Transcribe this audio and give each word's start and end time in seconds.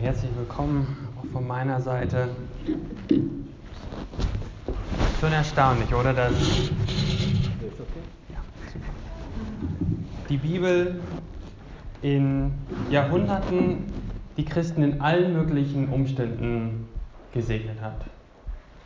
Herzlich 0.00 0.30
willkommen 0.36 1.08
auch 1.16 1.26
von 1.32 1.46
meiner 1.46 1.80
Seite. 1.80 2.28
Schon 5.20 5.32
erstaunlich, 5.32 5.94
oder? 5.94 6.12
Dass 6.12 6.32
die 10.28 10.36
Bibel 10.36 11.00
in 12.02 12.52
Jahrhunderten 12.90 13.86
die 14.36 14.44
Christen 14.44 14.82
in 14.82 15.00
allen 15.00 15.32
möglichen 15.32 15.88
Umständen 15.88 16.88
gesegnet 17.32 17.80
hat. 17.80 18.04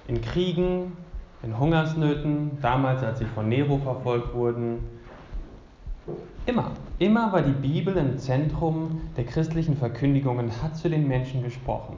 In 0.06 0.20
Kriegen, 0.20 0.93
in 1.43 1.59
Hungersnöten, 1.59 2.59
damals 2.60 3.02
als 3.02 3.18
sie 3.18 3.27
von 3.34 3.48
Nero 3.48 3.79
verfolgt 3.79 4.34
wurden. 4.34 4.79
Immer, 6.46 6.70
immer 6.98 7.32
war 7.32 7.42
die 7.42 7.52
Bibel 7.52 7.96
im 7.96 8.16
Zentrum 8.18 9.00
der 9.16 9.24
christlichen 9.24 9.76
Verkündigung 9.76 10.38
und 10.38 10.62
hat 10.62 10.76
zu 10.76 10.88
den 10.88 11.06
Menschen 11.06 11.42
gesprochen. 11.42 11.96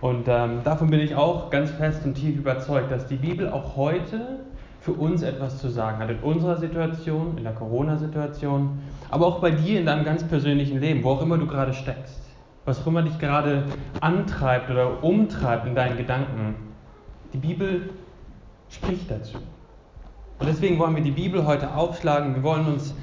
Und 0.00 0.26
ähm, 0.28 0.60
davon 0.64 0.90
bin 0.90 1.00
ich 1.00 1.14
auch 1.14 1.50
ganz 1.50 1.70
fest 1.70 2.04
und 2.04 2.14
tief 2.14 2.36
überzeugt, 2.36 2.90
dass 2.90 3.06
die 3.06 3.16
Bibel 3.16 3.48
auch 3.48 3.76
heute 3.76 4.40
für 4.80 4.92
uns 4.92 5.22
etwas 5.22 5.58
zu 5.58 5.70
sagen 5.70 5.98
hat. 5.98 6.10
In 6.10 6.18
unserer 6.18 6.56
Situation, 6.56 7.38
in 7.38 7.44
der 7.44 7.54
Corona-Situation, 7.54 8.80
aber 9.10 9.26
auch 9.26 9.40
bei 9.40 9.50
dir 9.50 9.80
in 9.80 9.86
deinem 9.86 10.04
ganz 10.04 10.22
persönlichen 10.24 10.80
Leben, 10.80 11.02
wo 11.02 11.10
auch 11.10 11.22
immer 11.22 11.38
du 11.38 11.46
gerade 11.46 11.72
steckst. 11.72 12.20
Was 12.66 12.82
auch 12.82 12.88
immer 12.88 13.02
dich 13.02 13.18
gerade 13.18 13.64
antreibt 14.00 14.70
oder 14.70 15.02
umtreibt 15.02 15.66
in 15.66 15.74
deinen 15.74 15.96
Gedanken. 15.96 16.54
Die 17.32 17.38
Bibel 17.38 17.90
spricht 18.68 19.10
dazu. 19.10 19.38
Und 20.38 20.48
deswegen 20.48 20.78
wollen 20.78 20.96
wir 20.96 21.02
die 21.02 21.12
Bibel 21.12 21.46
heute 21.46 21.74
aufschlagen. 21.74 22.34
Wir 22.34 22.42
wollen 22.42 22.66
uns 22.66 22.94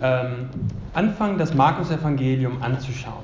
ähm, 0.00 0.48
anfangen, 0.94 1.38
das 1.38 1.54
Markus-Evangelium 1.54 2.60
anzuschauen. 2.60 3.22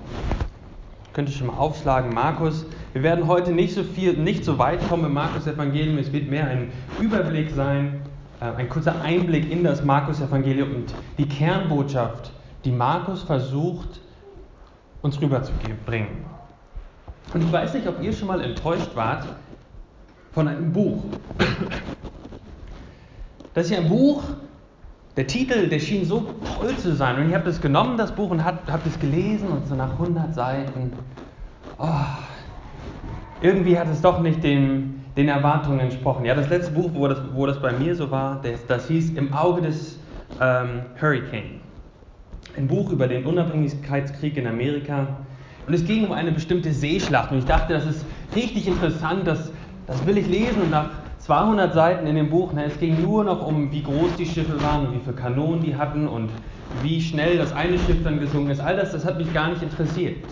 Könnt 1.13 1.29
ihr 1.29 1.35
schon 1.35 1.49
mal 1.49 1.57
aufschlagen, 1.57 2.15
Markus. 2.15 2.65
Wir 2.93 3.03
werden 3.03 3.27
heute 3.27 3.51
nicht 3.51 3.75
so 3.75 3.83
viel, 3.83 4.17
nicht 4.17 4.45
so 4.45 4.59
weit 4.59 4.87
kommen 4.89 5.05
im 5.05 5.15
Markus-Evangelium. 5.15 5.99
Es 5.99 6.13
wird 6.13 6.31
mehr 6.31 6.47
ein 6.47 6.71
Überblick 7.01 7.51
sein, 7.51 8.01
äh, 8.41 8.45
ein 8.45 8.69
kurzer 8.69 9.03
Einblick 9.03 9.51
in 9.51 9.65
das 9.65 9.85
Markus-Evangelium 9.85 10.75
und 10.77 10.95
die 11.19 11.27
Kernbotschaft, 11.27 12.31
die 12.65 12.71
Markus 12.71 13.23
versucht, 13.23 14.01
uns 15.03 15.21
rüberzubringen. 15.21 16.25
Und 17.35 17.43
ich 17.43 17.53
weiß 17.53 17.75
nicht, 17.75 17.87
ob 17.89 18.01
ihr 18.01 18.13
schon 18.13 18.29
mal 18.29 18.41
enttäuscht 18.41 18.95
wart 18.95 19.27
von 20.33 20.47
einem 20.47 20.73
Buch. 20.73 21.03
Das 23.59 23.67
ist 23.67 23.73
ja 23.73 23.79
ein 23.79 23.89
Buch, 23.89 24.23
der 25.17 25.27
Titel, 25.27 25.69
der 25.69 25.81
schien 25.81 26.05
so 26.05 26.33
toll 26.45 26.77
zu 26.77 26.95
sein. 26.95 27.17
Und 27.17 27.29
ich 27.29 27.35
habe 27.35 27.45
das 27.45 27.61
genommen, 27.61 27.99
das 27.99 28.15
Buch, 28.15 28.31
und 28.31 28.45
habe 28.45 28.61
das 28.85 29.01
gelesen 29.01 29.49
und 29.49 29.67
so 29.67 29.75
nach 29.75 29.95
100 29.95 30.33
Seiten, 30.33 30.93
oh, 31.77 31.89
irgendwie 33.41 33.77
hat 33.77 33.89
es 33.89 34.01
doch 34.01 34.21
nicht 34.21 34.45
den, 34.45 35.05
den 35.17 35.29
Erwartungen 35.29 35.81
entsprochen. 35.81 36.25
Ja, 36.25 36.37
das 36.37 36.49
letzte 36.49 36.71
Buch, 36.71 36.91
wo 36.95 37.09
das, 37.09 37.19
wo 37.35 37.47
das 37.47 37.61
bei 37.61 37.73
mir 37.73 37.97
so 37.97 38.13
war, 38.13 38.41
das, 38.45 38.65
das 38.69 38.87
hieß 38.87 39.15
Im 39.15 39.33
Auge 39.33 39.63
des 39.63 39.99
ähm, 40.41 40.83
Hurricane. 41.01 41.61
Ein 42.57 42.69
Buch 42.69 42.93
über 42.93 43.09
den 43.09 43.27
Unabhängigkeitskrieg 43.27 44.37
in 44.37 44.47
Amerika. 44.47 45.09
Und 45.67 45.75
es 45.75 45.85
ging 45.85 46.07
um 46.07 46.13
eine 46.13 46.31
bestimmte 46.31 46.73
Seeschlacht. 46.73 47.33
Und 47.33 47.39
ich 47.39 47.47
dachte, 47.47 47.73
das 47.73 47.87
ist 47.87 48.07
richtig 48.37 48.69
interessant, 48.69 49.27
das, 49.27 49.51
das 49.89 50.07
will 50.07 50.17
ich 50.17 50.29
lesen. 50.29 50.63
Und 50.63 50.71
nach 50.71 51.08
200 51.29 51.75
Seiten 51.75 52.07
in 52.07 52.15
dem 52.17 52.31
Buch. 52.31 52.55
Ne? 52.55 52.65
Es 52.65 52.81
ging 52.81 53.03
nur 53.03 53.23
noch 53.23 53.47
um, 53.47 53.71
wie 53.71 53.83
groß 53.83 54.17
die 54.17 54.25
Schiffe 54.25 54.63
waren 54.63 54.87
und 54.87 54.95
wie 54.95 55.01
viele 55.01 55.15
Kanonen 55.15 55.61
die 55.61 55.77
hatten 55.77 56.09
und 56.09 56.31
wie 56.83 57.03
schnell 57.03 57.37
das 57.37 57.53
eine 57.53 57.79
Schiff 57.79 58.03
dann 58.03 58.19
gesungen 58.19 58.51
ist. 58.51 58.61
All 58.61 58.77
das, 58.77 58.93
das 58.93 59.05
hat 59.05 59.19
mich 59.19 59.31
gar 59.35 59.51
nicht 59.51 59.63
interessiert. 59.63 60.25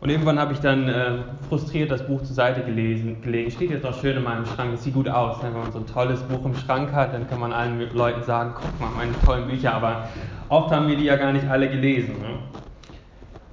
Und 0.00 0.10
irgendwann 0.10 0.40
habe 0.40 0.52
ich 0.52 0.58
dann 0.58 0.88
äh, 0.88 1.18
frustriert 1.48 1.92
das 1.92 2.04
Buch 2.04 2.22
zur 2.22 2.34
Seite 2.34 2.62
gelesen, 2.62 3.22
gelegen. 3.22 3.52
Steht 3.52 3.70
jetzt 3.70 3.86
auch 3.86 3.94
schön 3.94 4.16
in 4.16 4.24
meinem 4.24 4.46
Schrank. 4.46 4.72
Es 4.74 4.82
sieht 4.82 4.94
gut 4.94 5.08
aus. 5.08 5.40
Ne? 5.42 5.50
Wenn 5.52 5.62
man 5.62 5.70
so 5.70 5.78
ein 5.78 5.86
tolles 5.86 6.20
Buch 6.22 6.44
im 6.44 6.56
Schrank 6.56 6.92
hat, 6.92 7.14
dann 7.14 7.28
kann 7.28 7.38
man 7.38 7.52
allen 7.52 7.88
Leuten 7.94 8.24
sagen, 8.24 8.54
guck 8.56 8.80
mal, 8.80 8.90
meine 8.96 9.12
tollen 9.24 9.46
Bücher. 9.46 9.74
Aber 9.74 10.08
oft 10.48 10.72
haben 10.72 10.88
wir 10.88 10.96
die 10.96 11.04
ja 11.04 11.14
gar 11.14 11.32
nicht 11.32 11.48
alle 11.48 11.70
gelesen. 11.70 12.14
Ne? 12.20 12.30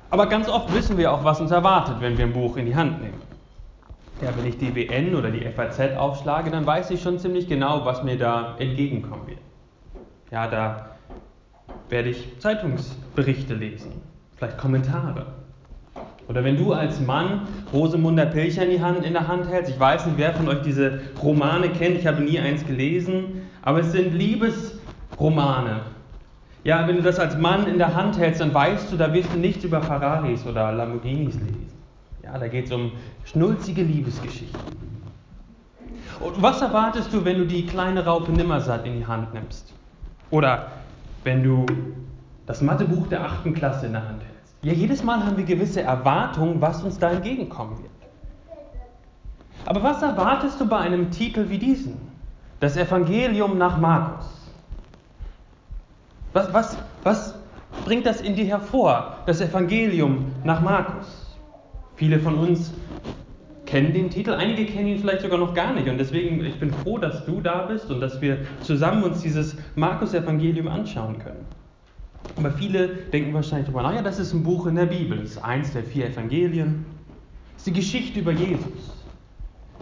Aber 0.09 0.25
ganz 0.25 0.49
oft 0.49 0.73
wissen 0.73 0.97
wir 0.97 1.11
auch, 1.11 1.23
was 1.23 1.39
uns 1.39 1.51
erwartet, 1.51 1.97
wenn 1.99 2.17
wir 2.17 2.25
ein 2.25 2.33
Buch 2.33 2.57
in 2.57 2.65
die 2.65 2.75
Hand 2.75 2.99
nehmen 2.99 3.26
ja, 4.21 4.29
wenn 4.35 4.45
ich 4.45 4.57
die 4.57 4.75
WN 4.75 5.15
oder 5.15 5.29
die 5.29 5.45
FAZ 5.45 5.95
aufschlage, 5.97 6.49
dann 6.51 6.65
weiß 6.65 6.91
ich 6.91 7.01
schon 7.01 7.19
ziemlich 7.19 7.47
genau, 7.47 7.85
was 7.85 8.03
mir 8.03 8.17
da 8.17 8.55
entgegenkommen 8.59 9.27
wird. 9.27 9.39
Ja, 10.31 10.47
da 10.47 10.97
werde 11.89 12.09
ich 12.09 12.39
Zeitungsberichte 12.39 13.53
lesen, 13.53 14.01
vielleicht 14.35 14.57
Kommentare. 14.57 15.27
Oder 16.27 16.43
wenn 16.43 16.57
du 16.57 16.73
als 16.73 16.99
Mann 16.99 17.47
Rosemunder 17.71 18.25
Pilcher 18.25 18.65
in, 18.65 18.83
Hand, 18.83 19.05
in 19.05 19.13
der 19.13 19.27
Hand 19.27 19.47
hältst, 19.49 19.71
ich 19.71 19.79
weiß 19.79 20.05
nicht, 20.07 20.17
wer 20.17 20.33
von 20.33 20.49
euch 20.49 20.61
diese 20.61 20.99
Romane 21.21 21.69
kennt, 21.69 21.97
ich 21.97 22.05
habe 22.05 22.21
nie 22.21 22.39
eins 22.39 22.65
gelesen, 22.65 23.43
aber 23.61 23.79
es 23.79 23.93
sind 23.93 24.13
Liebesromane. 24.13 25.81
Ja, 26.65 26.85
wenn 26.85 26.97
du 26.97 27.01
das 27.01 27.17
als 27.17 27.37
Mann 27.37 27.65
in 27.67 27.77
der 27.77 27.95
Hand 27.95 28.17
hältst, 28.17 28.41
dann 28.41 28.53
weißt 28.53 28.91
du, 28.91 28.97
da 28.97 29.13
wirst 29.13 29.33
du 29.33 29.37
nichts 29.37 29.63
über 29.63 29.81
Ferraris 29.81 30.45
oder 30.45 30.73
Lamborghinis 30.73 31.35
lesen. 31.35 31.76
Ja, 32.27 32.37
da 32.37 32.47
geht 32.49 32.65
es 32.65 32.71
um 32.73 32.91
schnulzige 33.23 33.83
Liebesgeschichten. 33.83 34.59
Und 36.19 36.41
was 36.41 36.61
erwartest 36.61 37.13
du, 37.13 37.23
wenn 37.23 37.37
du 37.37 37.45
die 37.45 37.65
kleine 37.65 38.03
Raupe 38.03 38.31
Nimmersatt 38.31 38.85
in 38.85 38.97
die 38.97 39.05
Hand 39.05 39.33
nimmst? 39.33 39.73
Oder 40.29 40.71
wenn 41.23 41.41
du 41.41 41.65
das 42.45 42.61
Mathebuch 42.61 43.07
der 43.07 43.23
achten 43.23 43.53
Klasse 43.53 43.85
in 43.85 43.93
der 43.93 44.05
Hand 44.05 44.23
hältst? 44.23 44.55
Ja, 44.61 44.73
jedes 44.73 45.03
Mal 45.03 45.25
haben 45.25 45.37
wir 45.37 45.45
gewisse 45.45 45.81
Erwartungen, 45.81 46.59
was 46.59 46.83
uns 46.83 46.99
da 46.99 47.11
entgegenkommen 47.11 47.77
wird. 47.77 47.91
Aber 49.65 49.83
was 49.83 50.01
erwartest 50.01 50.59
du 50.59 50.67
bei 50.67 50.79
einem 50.79 51.11
Titel 51.11 51.49
wie 51.49 51.59
diesen? 51.59 51.97
Das 52.59 52.75
Evangelium 52.75 53.57
nach 53.57 53.77
Markus. 53.77 54.25
Was, 56.33 56.51
was, 56.53 56.77
was 57.03 57.35
bringt 57.85 58.05
das 58.05 58.19
in 58.19 58.35
dir 58.35 58.45
hervor? 58.45 59.17
Das 59.25 59.39
Evangelium 59.39 60.33
nach 60.43 60.59
Markus. 60.59 61.26
Viele 61.97 62.19
von 62.19 62.35
uns 62.35 62.73
kennen 63.65 63.91
den 63.91 64.11
Titel, 64.11 64.31
einige 64.31 64.65
kennen 64.65 64.87
ihn 64.87 64.99
vielleicht 64.99 65.23
sogar 65.23 65.39
noch 65.39 65.53
gar 65.55 65.73
nicht. 65.73 65.89
Und 65.89 65.97
deswegen, 65.97 66.45
ich 66.45 66.59
bin 66.59 66.71
froh, 66.71 66.99
dass 66.99 67.25
du 67.25 67.41
da 67.41 67.63
bist 67.63 67.89
und 67.89 67.99
dass 67.99 68.21
wir 68.21 68.37
zusammen 68.61 69.03
uns 69.03 69.21
dieses 69.21 69.57
Markus-Evangelium 69.75 70.67
anschauen 70.67 71.17
können. 71.17 71.45
Aber 72.37 72.51
viele 72.51 72.87
denken 72.87 73.33
wahrscheinlich 73.33 73.67
darüber, 73.67 73.81
naja, 73.81 74.03
das 74.03 74.19
ist 74.19 74.31
ein 74.33 74.43
Buch 74.43 74.67
in 74.67 74.75
der 74.75 74.85
Bibel, 74.85 75.17
das 75.17 75.31
ist 75.31 75.43
eins 75.43 75.73
der 75.73 75.83
vier 75.83 76.05
Evangelien. 76.05 76.85
Das 77.53 77.61
ist 77.61 77.67
die 77.67 77.73
Geschichte 77.73 78.19
über 78.19 78.31
Jesus. 78.31 79.05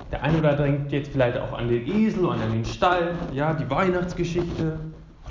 Der 0.10 0.24
eine 0.24 0.40
oder 0.40 0.52
andere 0.52 0.68
denkt 0.68 0.92
jetzt 0.94 1.12
vielleicht 1.12 1.38
auch 1.38 1.52
an 1.52 1.68
den 1.68 1.86
Esel 1.86 2.26
und 2.26 2.40
an 2.40 2.52
den 2.54 2.64
Stall, 2.64 3.16
ja, 3.34 3.54
die 3.54 3.70
Weihnachtsgeschichte, 3.70 4.80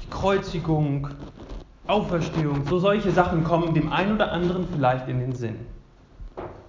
die 0.03 0.11
Kreuzigung, 0.11 1.09
Auferstehung, 1.87 2.67
so 2.69 2.79
solche 2.79 3.11
Sachen 3.11 3.43
kommen 3.43 3.73
dem 3.73 3.91
einen 3.91 4.17
oder 4.17 4.33
anderen 4.33 4.67
vielleicht 4.71 5.09
in 5.09 5.21
den 5.21 5.33
Sinn. 5.33 5.57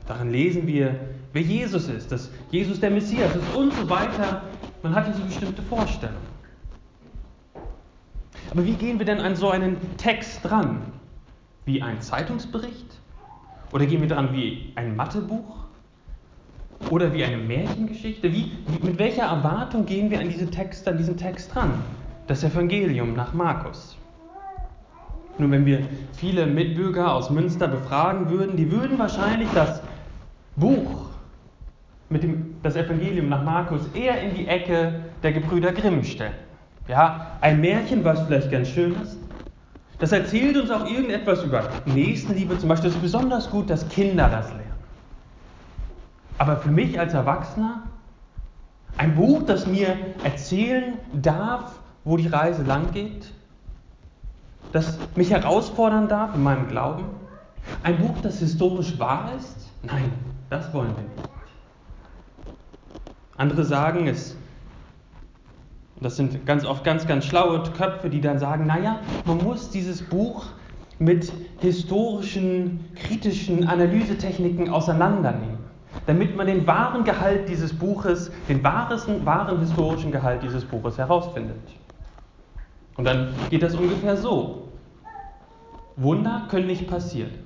Darin 0.08 0.32
lesen 0.32 0.68
wir, 0.68 0.96
wer 1.34 1.42
Jesus 1.42 1.88
ist, 1.88 2.12
dass 2.12 2.30
Jesus 2.52 2.80
der 2.80 2.92
Messias 2.92 3.36
ist 3.36 3.56
und 3.56 3.74
so 3.74 3.90
weiter. 3.90 4.44
Man 4.84 4.94
hat 4.94 5.08
diese 5.08 5.22
bestimmte 5.22 5.62
Vorstellung. 5.64 6.22
Aber 8.52 8.66
wie 8.66 8.74
gehen 8.74 9.00
wir 9.00 9.06
denn 9.06 9.20
an 9.20 9.36
so 9.36 9.50
einen 9.50 9.78
Text 9.98 10.40
dran? 10.44 10.82
Wie 11.66 11.82
ein 11.82 12.02
Zeitungsbericht? 12.02 13.00
Oder 13.74 13.88
gehen 13.88 14.02
wir 14.02 14.07
dran 14.07 14.31
wie 14.31 14.72
ein 14.75 14.96
Mathebuch? 14.96 15.66
Oder 16.92 17.12
wie 17.13 17.24
eine 17.24 17.38
Märchengeschichte? 17.38 18.31
Wie, 18.31 18.51
mit 18.84 19.00
welcher 19.00 19.24
Erwartung 19.24 19.86
gehen 19.86 20.12
wir 20.12 20.19
an, 20.19 20.30
diese 20.30 20.50
Text, 20.51 20.88
an 20.88 20.98
diesen 20.98 21.18
Text 21.18 21.54
dran? 21.56 21.74
Das 22.28 22.44
Evangelium 22.44 23.13
nach 23.13 23.34
Markus. 23.34 23.98
Nun, 25.38 25.51
wenn 25.51 25.66
wir 25.66 25.81
viele 26.13 26.46
Mitbürger 26.46 27.13
aus 27.13 27.30
Münster 27.30 27.68
befragen 27.68 28.30
würden, 28.30 28.56
die 28.56 28.72
würden 28.72 28.98
wahrscheinlich 29.00 29.50
das 29.54 29.81
Buch 30.56 31.10
mit 32.10 32.24
dem 32.24 32.56
das 32.62 32.75
Evangelium 32.75 33.30
nach 33.30 33.44
Markus 33.44 33.81
eher 33.94 34.22
in 34.22 34.36
die 34.36 34.48
Ecke 34.48 35.02
der 35.24 35.34
Gebrüder 35.34 35.72
Grimm 35.72 36.04
stellen. 36.04 36.34
Ja, 36.88 37.38
ein 37.42 37.62
Märchen, 37.62 38.04
was 38.04 38.22
vielleicht 38.22 38.52
ganz 38.52 38.69
schön 38.69 38.96
ist. 39.02 39.18
Das 40.00 40.12
erzählt 40.12 40.57
uns 40.57 40.69
auch 40.72 40.86
irgendetwas 40.86 41.44
über 41.44 41.69
Nächstenliebe 41.86 42.57
zum 42.57 42.69
Beispiel. 42.69 42.90
Das 42.90 42.96
ist 42.96 43.02
besonders 43.02 43.50
gut, 43.50 43.69
dass 43.69 43.88
Kinder 43.90 44.30
das 44.30 44.50
lernen. 44.50 44.66
Aber 46.38 46.58
für 46.58 46.69
mich 46.69 47.00
als 47.00 47.13
Erwachsener 47.13 47.84
ein 48.98 49.16
Buch, 49.16 49.44
das 49.44 49.68
mir 49.68 49.98
erzählen 50.24 50.98
darf, 51.13 51.80
wo 52.04 52.18
die 52.18 52.28
Reise 52.28 52.63
lang 52.63 52.92
geht, 52.92 53.31
das 54.72 55.00
mich 55.16 55.31
herausfordern 55.31 56.08
darf 56.08 56.36
in 56.36 56.44
meinem 56.44 56.68
Glauben. 56.68 57.06
Ein 57.84 57.98
Buch, 57.98 58.16
das 58.22 58.40
historisch 58.40 59.00
wahr 59.00 59.31
ist? 59.38 59.69
Nein, 59.84 60.12
das 60.56 60.74
wollen 60.74 60.96
wir 60.96 61.04
nicht. 61.04 61.30
Andere 63.38 63.66
sagen 63.66 64.07
es, 64.07 64.38
das 66.00 66.16
sind 66.16 66.46
ganz 66.46 66.66
oft 66.66 66.84
ganz, 66.84 67.07
ganz 67.07 67.25
schlaue 67.25 67.62
Köpfe, 67.63 68.10
die 68.10 68.22
dann 68.22 68.40
sagen, 68.40 68.66
naja, 68.66 69.00
man 69.25 69.44
muss 69.44 69.69
dieses 69.69 70.02
Buch 70.02 70.46
mit 70.98 71.31
historischen 71.60 72.90
kritischen 72.96 73.68
Analysetechniken 73.68 74.69
auseinandernehmen, 74.69 75.57
damit 76.06 76.38
man 76.38 76.48
den 76.48 76.66
wahren 76.66 77.04
Gehalt 77.04 77.50
dieses 77.50 77.74
Buches, 77.74 78.31
den 78.48 78.63
wahren, 78.63 79.25
wahren 79.25 79.60
historischen 79.60 80.12
Gehalt 80.12 80.42
dieses 80.42 80.63
Buches 80.63 80.98
herausfindet. 80.98 81.58
Und 82.96 83.04
dann 83.04 83.34
geht 83.50 83.62
das 83.62 83.75
ungefähr 83.75 84.16
so. 84.16 84.69
Wunder 85.98 86.48
können 86.50 86.68
nicht 86.68 86.88
passieren. 86.88 87.44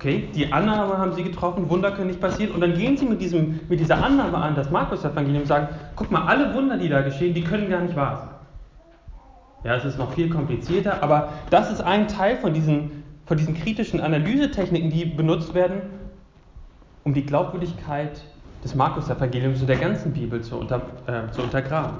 Okay, 0.00 0.30
die 0.34 0.50
Annahme 0.50 0.96
haben 0.96 1.12
sie 1.12 1.22
getroffen, 1.22 1.68
Wunder 1.68 1.92
können 1.92 2.06
nicht 2.06 2.22
passieren. 2.22 2.52
Und 2.52 2.62
dann 2.62 2.72
gehen 2.72 2.96
sie 2.96 3.04
mit, 3.04 3.20
diesem, 3.20 3.60
mit 3.68 3.80
dieser 3.80 4.02
Annahme 4.02 4.38
an 4.38 4.54
das 4.54 4.70
Markus-Evangelium 4.70 5.44
sagen, 5.44 5.68
guck 5.94 6.10
mal, 6.10 6.24
alle 6.24 6.54
Wunder, 6.54 6.78
die 6.78 6.88
da 6.88 7.02
geschehen, 7.02 7.34
die 7.34 7.44
können 7.44 7.68
gar 7.68 7.82
nicht 7.82 7.94
wahr 7.94 8.16
sein. 8.16 8.28
Ja, 9.62 9.76
es 9.76 9.84
ist 9.84 9.98
noch 9.98 10.14
viel 10.14 10.30
komplizierter, 10.30 11.02
aber 11.02 11.34
das 11.50 11.70
ist 11.70 11.82
ein 11.82 12.08
Teil 12.08 12.38
von 12.38 12.54
diesen, 12.54 13.04
von 13.26 13.36
diesen 13.36 13.54
kritischen 13.54 14.00
Analysetechniken, 14.00 14.88
die 14.88 15.04
benutzt 15.04 15.52
werden, 15.52 15.82
um 17.04 17.12
die 17.12 17.26
Glaubwürdigkeit 17.26 18.22
des 18.64 18.74
Markus-Evangeliums 18.74 19.60
und 19.60 19.66
der 19.66 19.76
ganzen 19.76 20.14
Bibel 20.14 20.40
zu, 20.40 20.56
unter, 20.56 20.80
äh, 21.08 21.30
zu 21.30 21.42
untergraben. 21.42 21.98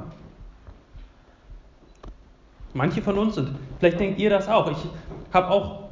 Manche 2.73 3.02
von 3.02 3.19
uns, 3.19 3.37
und 3.37 3.56
vielleicht 3.79 4.00
denkt 4.00 4.19
ihr 4.19 4.31
das 4.31 4.49
auch, 4.49 4.70
ich 4.70 4.88
habe 5.35 5.50
auch 5.50 5.90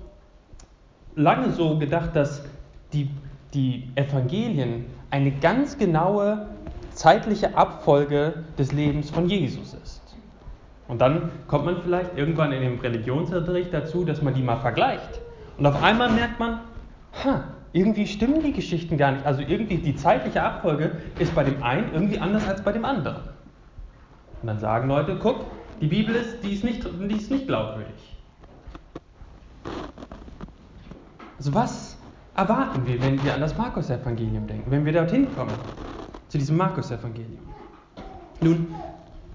lange 1.18 1.50
so 1.50 1.78
gedacht, 1.78 2.14
dass 2.14 2.42
die, 2.92 3.10
die 3.52 3.90
Evangelien 3.96 4.86
eine 5.10 5.32
ganz 5.32 5.76
genaue 5.76 6.46
zeitliche 6.92 7.56
Abfolge 7.56 8.44
des 8.56 8.72
Lebens 8.72 9.10
von 9.10 9.28
Jesus 9.28 9.74
ist. 9.74 10.02
Und 10.86 11.00
dann 11.00 11.30
kommt 11.48 11.66
man 11.66 11.82
vielleicht 11.82 12.16
irgendwann 12.16 12.52
in 12.52 12.62
dem 12.62 12.78
Religionsunterricht 12.78 13.74
dazu, 13.74 14.04
dass 14.04 14.22
man 14.22 14.32
die 14.32 14.42
mal 14.42 14.56
vergleicht. 14.56 15.20
Und 15.58 15.66
auf 15.66 15.82
einmal 15.82 16.10
merkt 16.10 16.38
man, 16.38 16.60
ha, 17.24 17.44
irgendwie 17.72 18.06
stimmen 18.06 18.42
die 18.42 18.52
Geschichten 18.52 18.96
gar 18.96 19.12
nicht. 19.12 19.26
Also 19.26 19.42
irgendwie 19.42 19.76
die 19.76 19.94
zeitliche 19.96 20.42
Abfolge 20.42 20.92
ist 21.18 21.34
bei 21.34 21.44
dem 21.44 21.62
einen 21.62 21.92
irgendwie 21.92 22.18
anders 22.18 22.48
als 22.48 22.62
bei 22.62 22.72
dem 22.72 22.84
anderen. 22.84 23.22
Und 24.40 24.46
dann 24.46 24.58
sagen 24.60 24.88
Leute, 24.88 25.18
guck, 25.20 25.44
die 25.80 25.88
Bibel 25.88 26.14
ist, 26.14 26.42
die 26.42 26.54
ist 26.54 26.64
nicht, 26.64 26.84
die 26.84 27.14
ist 27.14 27.30
nicht 27.30 27.46
glaubwürdig. 27.46 28.17
Also 31.38 31.54
was 31.54 31.96
erwarten 32.34 32.84
wir, 32.84 33.00
wenn 33.00 33.22
wir 33.22 33.32
an 33.32 33.40
das 33.40 33.56
Markus-Evangelium 33.56 34.48
denken, 34.48 34.70
wenn 34.72 34.84
wir 34.84 34.92
dorthin 34.92 35.32
kommen, 35.36 35.56
zu 36.28 36.36
diesem 36.36 36.56
Markus-Evangelium? 36.56 37.38
Nun, 38.40 38.74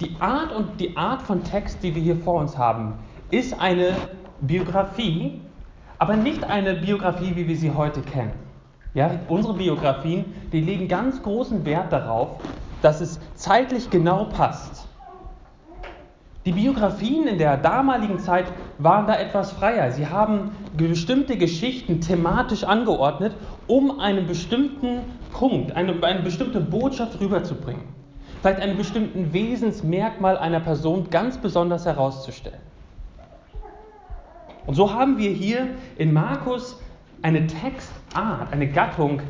die 0.01 0.15
Art 0.19 0.51
und 0.53 0.81
die 0.81 0.97
Art 0.97 1.21
von 1.21 1.43
Text, 1.45 1.81
die 1.81 1.95
wir 1.95 2.01
hier 2.01 2.17
vor 2.17 2.41
uns 2.41 2.57
haben, 2.57 2.95
ist 3.31 3.57
eine 3.59 3.95
Biografie, 4.41 5.39
aber 5.97 6.17
nicht 6.17 6.43
eine 6.43 6.73
Biografie, 6.75 7.37
wie 7.37 7.47
wir 7.47 7.55
sie 7.55 7.71
heute 7.71 8.01
kennen. 8.01 8.33
Ja, 8.93 9.11
unsere 9.29 9.53
Biografien, 9.53 10.25
die 10.51 10.59
legen 10.59 10.89
ganz 10.89 11.23
großen 11.23 11.65
Wert 11.65 11.93
darauf, 11.93 12.41
dass 12.81 12.99
es 12.99 13.19
zeitlich 13.35 13.89
genau 13.89 14.25
passt. 14.25 14.82
Die 16.45 16.51
Biografien 16.51 17.25
in 17.25 17.37
der 17.37 17.55
damaligen 17.55 18.19
Zeit 18.19 18.45
waren 18.77 19.07
da 19.07 19.15
etwas 19.15 19.53
freier. 19.53 19.91
Sie 19.91 20.07
haben 20.07 20.51
bestimmte 20.75 21.37
Geschichten 21.37 22.01
thematisch 22.01 22.65
angeordnet, 22.65 23.33
um 23.67 24.01
einen 24.01 24.27
bestimmten 24.27 24.99
Punkt, 25.31 25.73
eine, 25.73 26.03
eine 26.03 26.21
bestimmte 26.21 26.59
Botschaft 26.59 27.21
rüberzubringen. 27.21 27.83
Vielleicht 28.41 28.59
einen 28.59 28.75
bestimmten 28.75 29.31
Wesensmerkmal 29.31 30.37
einer 30.37 30.59
Person 30.59 31.09
ganz 31.09 31.37
besonders 31.37 31.85
herauszustellen. 31.85 32.59
Und 34.65 34.75
so 34.75 34.93
haben 34.93 35.17
wir 35.17 35.29
hier 35.29 35.69
in 35.97 36.11
Markus 36.11 36.81
eine 37.21 37.47
Textart, 37.47 38.51
eine 38.51 38.67
Gattung, 38.67 39.21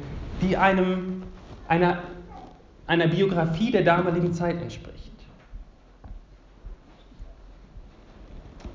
die 0.42 0.58
einem, 0.58 1.22
einer, 1.68 2.00
einer 2.88 3.06
Biografie 3.08 3.70
der 3.70 3.84
damaligen 3.84 4.34
Zeit 4.34 4.60
entspricht. 4.60 5.13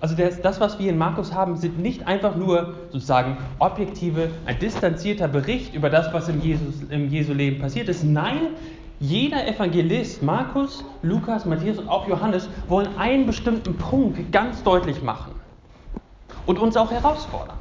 Also 0.01 0.15
das, 0.15 0.61
was 0.61 0.79
wir 0.79 0.91
in 0.91 0.99
Markus 0.99 1.35
haben, 1.35 1.57
sind 1.57 1.79
nicht 1.81 2.07
einfach 2.07 2.37
nur 2.37 2.75
sozusagen 2.91 3.37
objektive, 3.59 4.31
ein 4.47 4.59
distanzierter 4.59 5.27
Bericht 5.27 5.75
über 5.75 5.91
das, 5.91 6.13
was 6.13 6.29
im, 6.29 6.41
Jesus, 6.41 6.83
im 6.89 7.09
Jesu 7.09 7.33
Leben 7.33 7.61
passiert 7.61 7.89
ist. 7.89 8.05
Nein, 8.05 8.39
jeder 9.01 9.47
Evangelist, 9.49 10.23
Markus, 10.23 10.85
Lukas, 11.03 11.47
Matthäus 11.47 11.79
und 11.79 11.89
auch 11.89 12.07
Johannes, 12.07 12.49
wollen 12.69 12.97
einen 12.97 13.27
bestimmten 13.27 13.77
Punkt 13.77 14.31
ganz 14.31 14.63
deutlich 14.63 15.03
machen 15.03 15.33
und 16.47 16.59
uns 16.59 16.77
auch 16.77 16.93
herausfordern. 16.93 17.57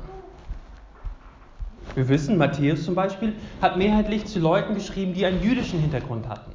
Wir 1.96 2.08
wissen, 2.10 2.38
Matthäus 2.38 2.86
zum 2.86 2.94
Beispiel 2.94 3.34
hat 3.62 3.78
mehrheitlich 3.78 4.26
zu 4.26 4.40
Leuten 4.40 4.76
geschrieben, 4.76 5.14
die 5.16 5.26
einen 5.26 5.42
jüdischen 5.42 5.80
Hintergrund 5.80 6.28
hatten. 6.30 6.52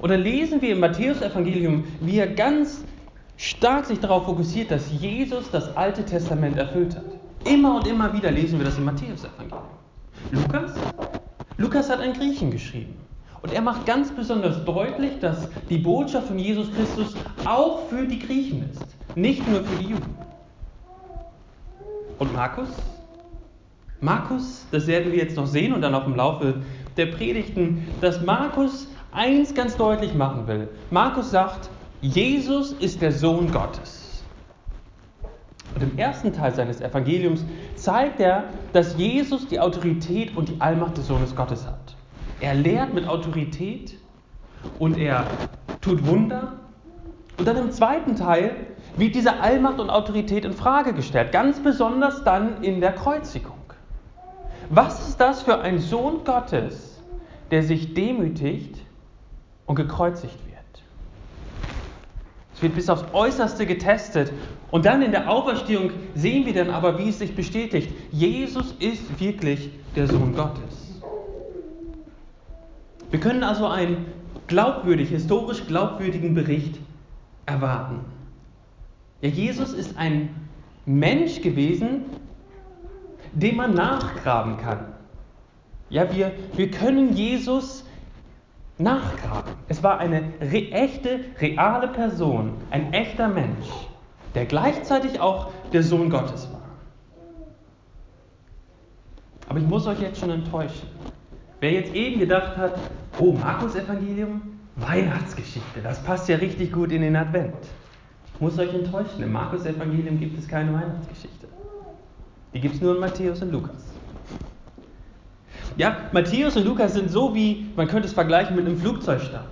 Oder 0.00 0.16
lesen 0.16 0.62
wir 0.62 0.70
im 0.70 0.80
Matthäus-Evangelium, 0.80 1.84
wie 2.00 2.18
er 2.18 2.28
ganz 2.28 2.84
stark 3.36 3.86
sich 3.86 4.00
darauf 4.00 4.24
fokussiert, 4.24 4.70
dass 4.70 4.90
Jesus 4.92 5.50
das 5.50 5.76
Alte 5.76 6.04
Testament 6.04 6.56
erfüllt 6.56 6.96
hat. 6.96 7.04
Immer 7.44 7.76
und 7.76 7.86
immer 7.86 8.12
wieder 8.12 8.30
lesen 8.30 8.58
wir 8.58 8.66
das 8.66 8.78
im 8.78 8.84
Matthäus-Evangelium. 8.84 9.62
Lukas? 10.32 10.72
Lukas 11.58 11.90
hat 11.90 12.00
einen 12.00 12.14
Griechen 12.14 12.50
geschrieben. 12.50 12.96
Und 13.42 13.52
er 13.52 13.62
macht 13.62 13.86
ganz 13.86 14.10
besonders 14.10 14.64
deutlich, 14.64 15.20
dass 15.20 15.48
die 15.70 15.78
Botschaft 15.78 16.28
von 16.28 16.38
Jesus 16.38 16.72
Christus 16.74 17.14
auch 17.44 17.86
für 17.88 18.06
die 18.06 18.18
Griechen 18.18 18.68
ist, 18.70 18.84
nicht 19.14 19.46
nur 19.48 19.62
für 19.62 19.76
die 19.76 19.90
Juden. 19.90 20.16
Und 22.18 22.32
Markus? 22.34 22.68
Markus, 24.00 24.66
das 24.72 24.86
werden 24.86 25.12
wir 25.12 25.18
jetzt 25.18 25.36
noch 25.36 25.46
sehen 25.46 25.72
und 25.72 25.82
dann 25.82 25.94
auch 25.94 26.06
im 26.06 26.16
Laufe 26.16 26.62
der 26.96 27.06
Predigten, 27.06 27.86
dass 28.00 28.24
Markus 28.24 28.88
eins 29.12 29.54
ganz 29.54 29.76
deutlich 29.76 30.14
machen 30.14 30.46
will. 30.46 30.68
Markus 30.90 31.30
sagt, 31.30 31.70
Jesus 32.06 32.72
ist 32.72 33.02
der 33.02 33.10
Sohn 33.10 33.50
Gottes. 33.50 34.24
Und 35.74 35.82
im 35.82 35.98
ersten 35.98 36.32
Teil 36.32 36.54
seines 36.54 36.80
Evangeliums 36.80 37.44
zeigt 37.74 38.20
er, 38.20 38.44
dass 38.72 38.96
Jesus 38.96 39.48
die 39.48 39.58
Autorität 39.58 40.36
und 40.36 40.48
die 40.48 40.60
Allmacht 40.60 40.96
des 40.96 41.08
Sohnes 41.08 41.34
Gottes 41.34 41.66
hat. 41.66 41.96
Er 42.40 42.54
lehrt 42.54 42.94
mit 42.94 43.08
Autorität 43.08 43.98
und 44.78 44.96
er 44.96 45.26
tut 45.80 46.06
Wunder. 46.06 46.52
Und 47.38 47.48
dann 47.48 47.56
im 47.56 47.72
zweiten 47.72 48.14
Teil 48.14 48.54
wird 48.96 49.16
diese 49.16 49.40
Allmacht 49.40 49.80
und 49.80 49.90
Autorität 49.90 50.44
in 50.44 50.52
Frage 50.52 50.94
gestellt, 50.94 51.32
ganz 51.32 51.60
besonders 51.60 52.22
dann 52.22 52.62
in 52.62 52.80
der 52.80 52.92
Kreuzigung. 52.92 53.58
Was 54.70 55.08
ist 55.08 55.20
das 55.20 55.42
für 55.42 55.60
ein 55.60 55.80
Sohn 55.80 56.24
Gottes, 56.24 57.02
der 57.50 57.64
sich 57.64 57.94
demütigt 57.94 58.80
und 59.66 59.74
gekreuzigt 59.74 60.38
wird? 60.38 60.45
Es 62.56 62.62
wird 62.62 62.74
bis 62.74 62.88
aufs 62.88 63.04
Äußerste 63.12 63.66
getestet. 63.66 64.32
Und 64.70 64.86
dann 64.86 65.02
in 65.02 65.10
der 65.10 65.30
Auferstehung 65.30 65.90
sehen 66.14 66.46
wir 66.46 66.54
dann 66.54 66.70
aber, 66.70 66.98
wie 66.98 67.10
es 67.10 67.18
sich 67.18 67.36
bestätigt. 67.36 67.92
Jesus 68.10 68.74
ist 68.78 69.20
wirklich 69.20 69.68
der 69.94 70.06
Sohn 70.06 70.34
Gottes. 70.34 71.02
Wir 73.10 73.20
können 73.20 73.42
also 73.42 73.66
einen 73.66 74.06
glaubwürdig, 74.46 75.10
historisch 75.10 75.66
glaubwürdigen 75.66 76.34
Bericht 76.34 76.80
erwarten. 77.44 78.00
Ja, 79.20 79.28
Jesus 79.28 79.74
ist 79.74 79.96
ein 79.98 80.30
Mensch 80.86 81.42
gewesen, 81.42 82.04
dem 83.34 83.56
man 83.56 83.74
nachgraben 83.74 84.56
kann. 84.56 84.94
Ja, 85.90 86.12
wir, 86.14 86.32
wir 86.54 86.70
können 86.70 87.14
Jesus 87.14 87.84
nachgraben. 88.78 89.54
Es 89.68 89.82
war 89.82 89.98
eine 89.98 90.22
re 90.40 90.70
echte, 90.70 91.20
reale 91.40 91.88
Person, 91.88 92.54
ein 92.70 92.92
echter 92.92 93.28
Mensch, 93.28 93.68
der 94.34 94.46
gleichzeitig 94.46 95.20
auch 95.20 95.50
der 95.72 95.82
Sohn 95.82 96.10
Gottes 96.10 96.48
war. 96.52 96.62
Aber 99.48 99.58
ich 99.58 99.66
muss 99.66 99.86
euch 99.86 100.00
jetzt 100.00 100.20
schon 100.20 100.30
enttäuschen. 100.30 100.88
Wer 101.60 101.72
jetzt 101.72 101.94
eben 101.94 102.18
gedacht 102.20 102.56
hat, 102.56 102.78
oh, 103.18 103.32
Markus 103.32 103.74
Evangelium, 103.76 104.42
Weihnachtsgeschichte, 104.76 105.80
das 105.82 106.02
passt 106.02 106.28
ja 106.28 106.36
richtig 106.36 106.72
gut 106.72 106.92
in 106.92 107.00
den 107.00 107.16
Advent. 107.16 107.54
Ich 108.34 108.40
muss 108.40 108.58
euch 108.58 108.74
enttäuschen, 108.74 109.22
im 109.22 109.32
Markus 109.32 109.64
Evangelium 109.64 110.20
gibt 110.20 110.38
es 110.38 110.46
keine 110.46 110.74
Weihnachtsgeschichte. 110.74 111.46
Die 112.52 112.60
gibt 112.60 112.74
es 112.74 112.80
nur 112.82 112.94
in 112.94 113.00
Matthäus 113.00 113.40
und 113.40 113.52
Lukas. 113.52 113.95
Ja, 115.76 115.96
Matthäus 116.12 116.56
und 116.56 116.64
Lukas 116.64 116.94
sind 116.94 117.10
so 117.10 117.34
wie, 117.34 117.66
man 117.76 117.86
könnte 117.88 118.06
es 118.06 118.14
vergleichen 118.14 118.56
mit 118.56 118.66
einem 118.66 118.78
Flugzeugstart. 118.78 119.44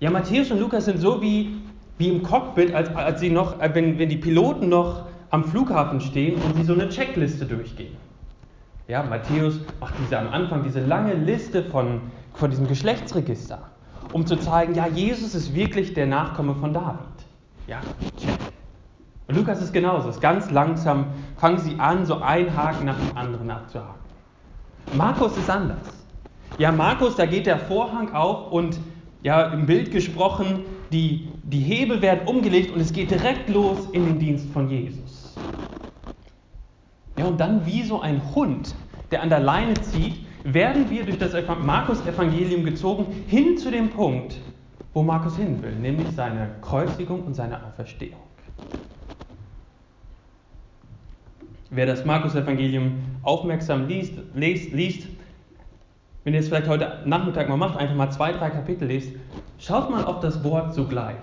Ja, 0.00 0.10
Matthäus 0.10 0.50
und 0.50 0.60
Lukas 0.60 0.84
sind 0.84 0.98
so 0.98 1.22
wie, 1.22 1.56
wie 1.98 2.08
im 2.08 2.22
Cockpit, 2.22 2.74
als, 2.74 2.94
als 2.94 3.20
sie 3.20 3.30
noch, 3.30 3.60
äh, 3.60 3.70
wenn, 3.74 3.98
wenn 3.98 4.08
die 4.08 4.16
Piloten 4.16 4.68
noch 4.68 5.06
am 5.30 5.44
Flughafen 5.44 6.00
stehen 6.00 6.40
und 6.42 6.56
sie 6.56 6.64
so 6.64 6.74
eine 6.74 6.88
Checkliste 6.88 7.46
durchgehen. 7.46 7.96
Ja, 8.88 9.02
Matthäus 9.02 9.60
macht 9.80 9.94
diese 10.02 10.18
am 10.18 10.28
Anfang 10.28 10.62
diese 10.62 10.80
lange 10.80 11.14
Liste 11.14 11.62
von, 11.64 12.00
von 12.34 12.50
diesem 12.50 12.68
Geschlechtsregister, 12.68 13.58
um 14.12 14.26
zu 14.26 14.36
zeigen, 14.36 14.74
ja, 14.74 14.86
Jesus 14.86 15.34
ist 15.34 15.54
wirklich 15.54 15.94
der 15.94 16.06
Nachkomme 16.06 16.54
von 16.54 16.72
David. 16.72 16.98
Ja, 17.66 17.80
check. 18.16 18.38
Und 19.28 19.36
Lukas 19.36 19.60
ist 19.60 19.72
genauso. 19.72 20.08
Ist 20.08 20.20
ganz 20.20 20.50
langsam 20.50 21.06
fangen 21.36 21.58
sie 21.58 21.78
an, 21.78 22.06
so 22.06 22.20
einen 22.20 22.56
Haken 22.56 22.84
nach 22.86 22.98
dem 22.98 23.16
anderen 23.16 23.50
abzuhaken. 23.50 24.05
Markus 24.92 25.36
ist 25.36 25.50
anders. 25.50 26.04
Ja, 26.58 26.72
Markus, 26.72 27.16
da 27.16 27.26
geht 27.26 27.46
der 27.46 27.58
Vorhang 27.58 28.14
auf 28.14 28.52
und 28.52 28.78
ja, 29.22 29.52
im 29.52 29.66
Bild 29.66 29.90
gesprochen, 29.90 30.64
die, 30.92 31.28
die 31.42 31.60
Hebel 31.60 32.00
werden 32.00 32.26
umgelegt 32.26 32.72
und 32.72 32.80
es 32.80 32.92
geht 32.92 33.10
direkt 33.10 33.48
los 33.50 33.88
in 33.92 34.04
den 34.04 34.18
Dienst 34.18 34.48
von 34.52 34.68
Jesus. 34.70 35.34
Ja, 37.16 37.26
und 37.26 37.40
dann 37.40 37.66
wie 37.66 37.82
so 37.82 38.00
ein 38.00 38.22
Hund, 38.34 38.74
der 39.10 39.22
an 39.22 39.28
der 39.28 39.40
Leine 39.40 39.74
zieht, 39.74 40.26
werden 40.44 40.88
wir 40.90 41.04
durch 41.04 41.18
das 41.18 41.34
Markus-Evangelium 41.64 42.64
gezogen 42.64 43.06
hin 43.26 43.58
zu 43.58 43.70
dem 43.70 43.90
Punkt, 43.90 44.36
wo 44.94 45.02
Markus 45.02 45.36
hin 45.36 45.60
will, 45.62 45.74
nämlich 45.74 46.08
seine 46.14 46.50
Kreuzigung 46.60 47.24
und 47.24 47.34
seine 47.34 47.64
Auferstehung. 47.64 48.20
Wer 51.70 51.86
das 51.86 52.04
Markus-Evangelium 52.04 52.92
aufmerksam 53.22 53.88
liest, 53.88 54.14
liest, 54.34 54.72
liest, 54.72 55.08
wenn 56.24 56.34
ihr 56.34 56.40
es 56.40 56.48
vielleicht 56.48 56.68
heute 56.68 57.02
Nachmittag 57.04 57.48
mal 57.48 57.56
macht, 57.56 57.78
einfach 57.78 57.94
mal 57.94 58.10
zwei, 58.10 58.32
drei 58.32 58.50
Kapitel 58.50 58.86
lest, 58.86 59.12
schaut 59.58 59.90
mal 59.90 60.04
auf 60.04 60.20
das 60.20 60.42
Wort 60.44 60.74
sogleich. 60.74 61.16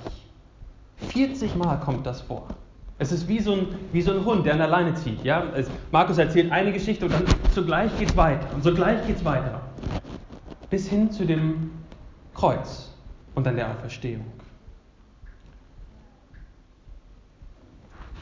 40 1.09 1.55
Mal 1.55 1.77
kommt 1.77 2.05
das 2.05 2.21
vor. 2.21 2.47
Es 2.99 3.11
ist 3.11 3.27
wie 3.27 3.39
so 3.39 3.53
ein, 3.53 3.67
wie 3.91 4.01
so 4.01 4.13
ein 4.13 4.23
Hund, 4.23 4.45
der 4.45 4.53
an 4.53 4.59
der 4.59 4.67
Leine 4.67 4.93
zieht. 4.93 5.23
Ja? 5.23 5.43
Es, 5.55 5.69
Markus 5.91 6.17
erzählt 6.17 6.51
eine 6.51 6.71
Geschichte 6.71 7.05
und 7.05 7.13
dann 7.13 7.25
zugleich 7.53 7.97
geht 7.97 8.09
es 8.09 8.17
weiter. 8.17 8.47
Und 8.53 8.63
sogleich 8.63 9.05
geht 9.07 9.17
es 9.17 9.25
weiter. 9.25 9.61
Bis 10.69 10.87
hin 10.87 11.11
zu 11.11 11.25
dem 11.25 11.71
Kreuz 12.33 12.91
und 13.35 13.45
dann 13.45 13.55
der 13.55 13.71
Auferstehung. 13.71 14.25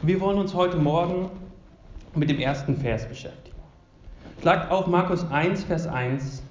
Wir 0.02 0.20
wollen 0.20 0.40
uns 0.40 0.56
heute 0.56 0.78
Morgen 0.78 1.30
mit 2.16 2.30
dem 2.30 2.40
ersten 2.40 2.78
Vers 2.78 3.08
beschäftigen. 3.08 3.58
Schlagt 4.42 4.72
auf 4.72 4.88
Markus 4.88 5.30
1, 5.30 5.64
Vers 5.64 5.88
1 5.88 6.44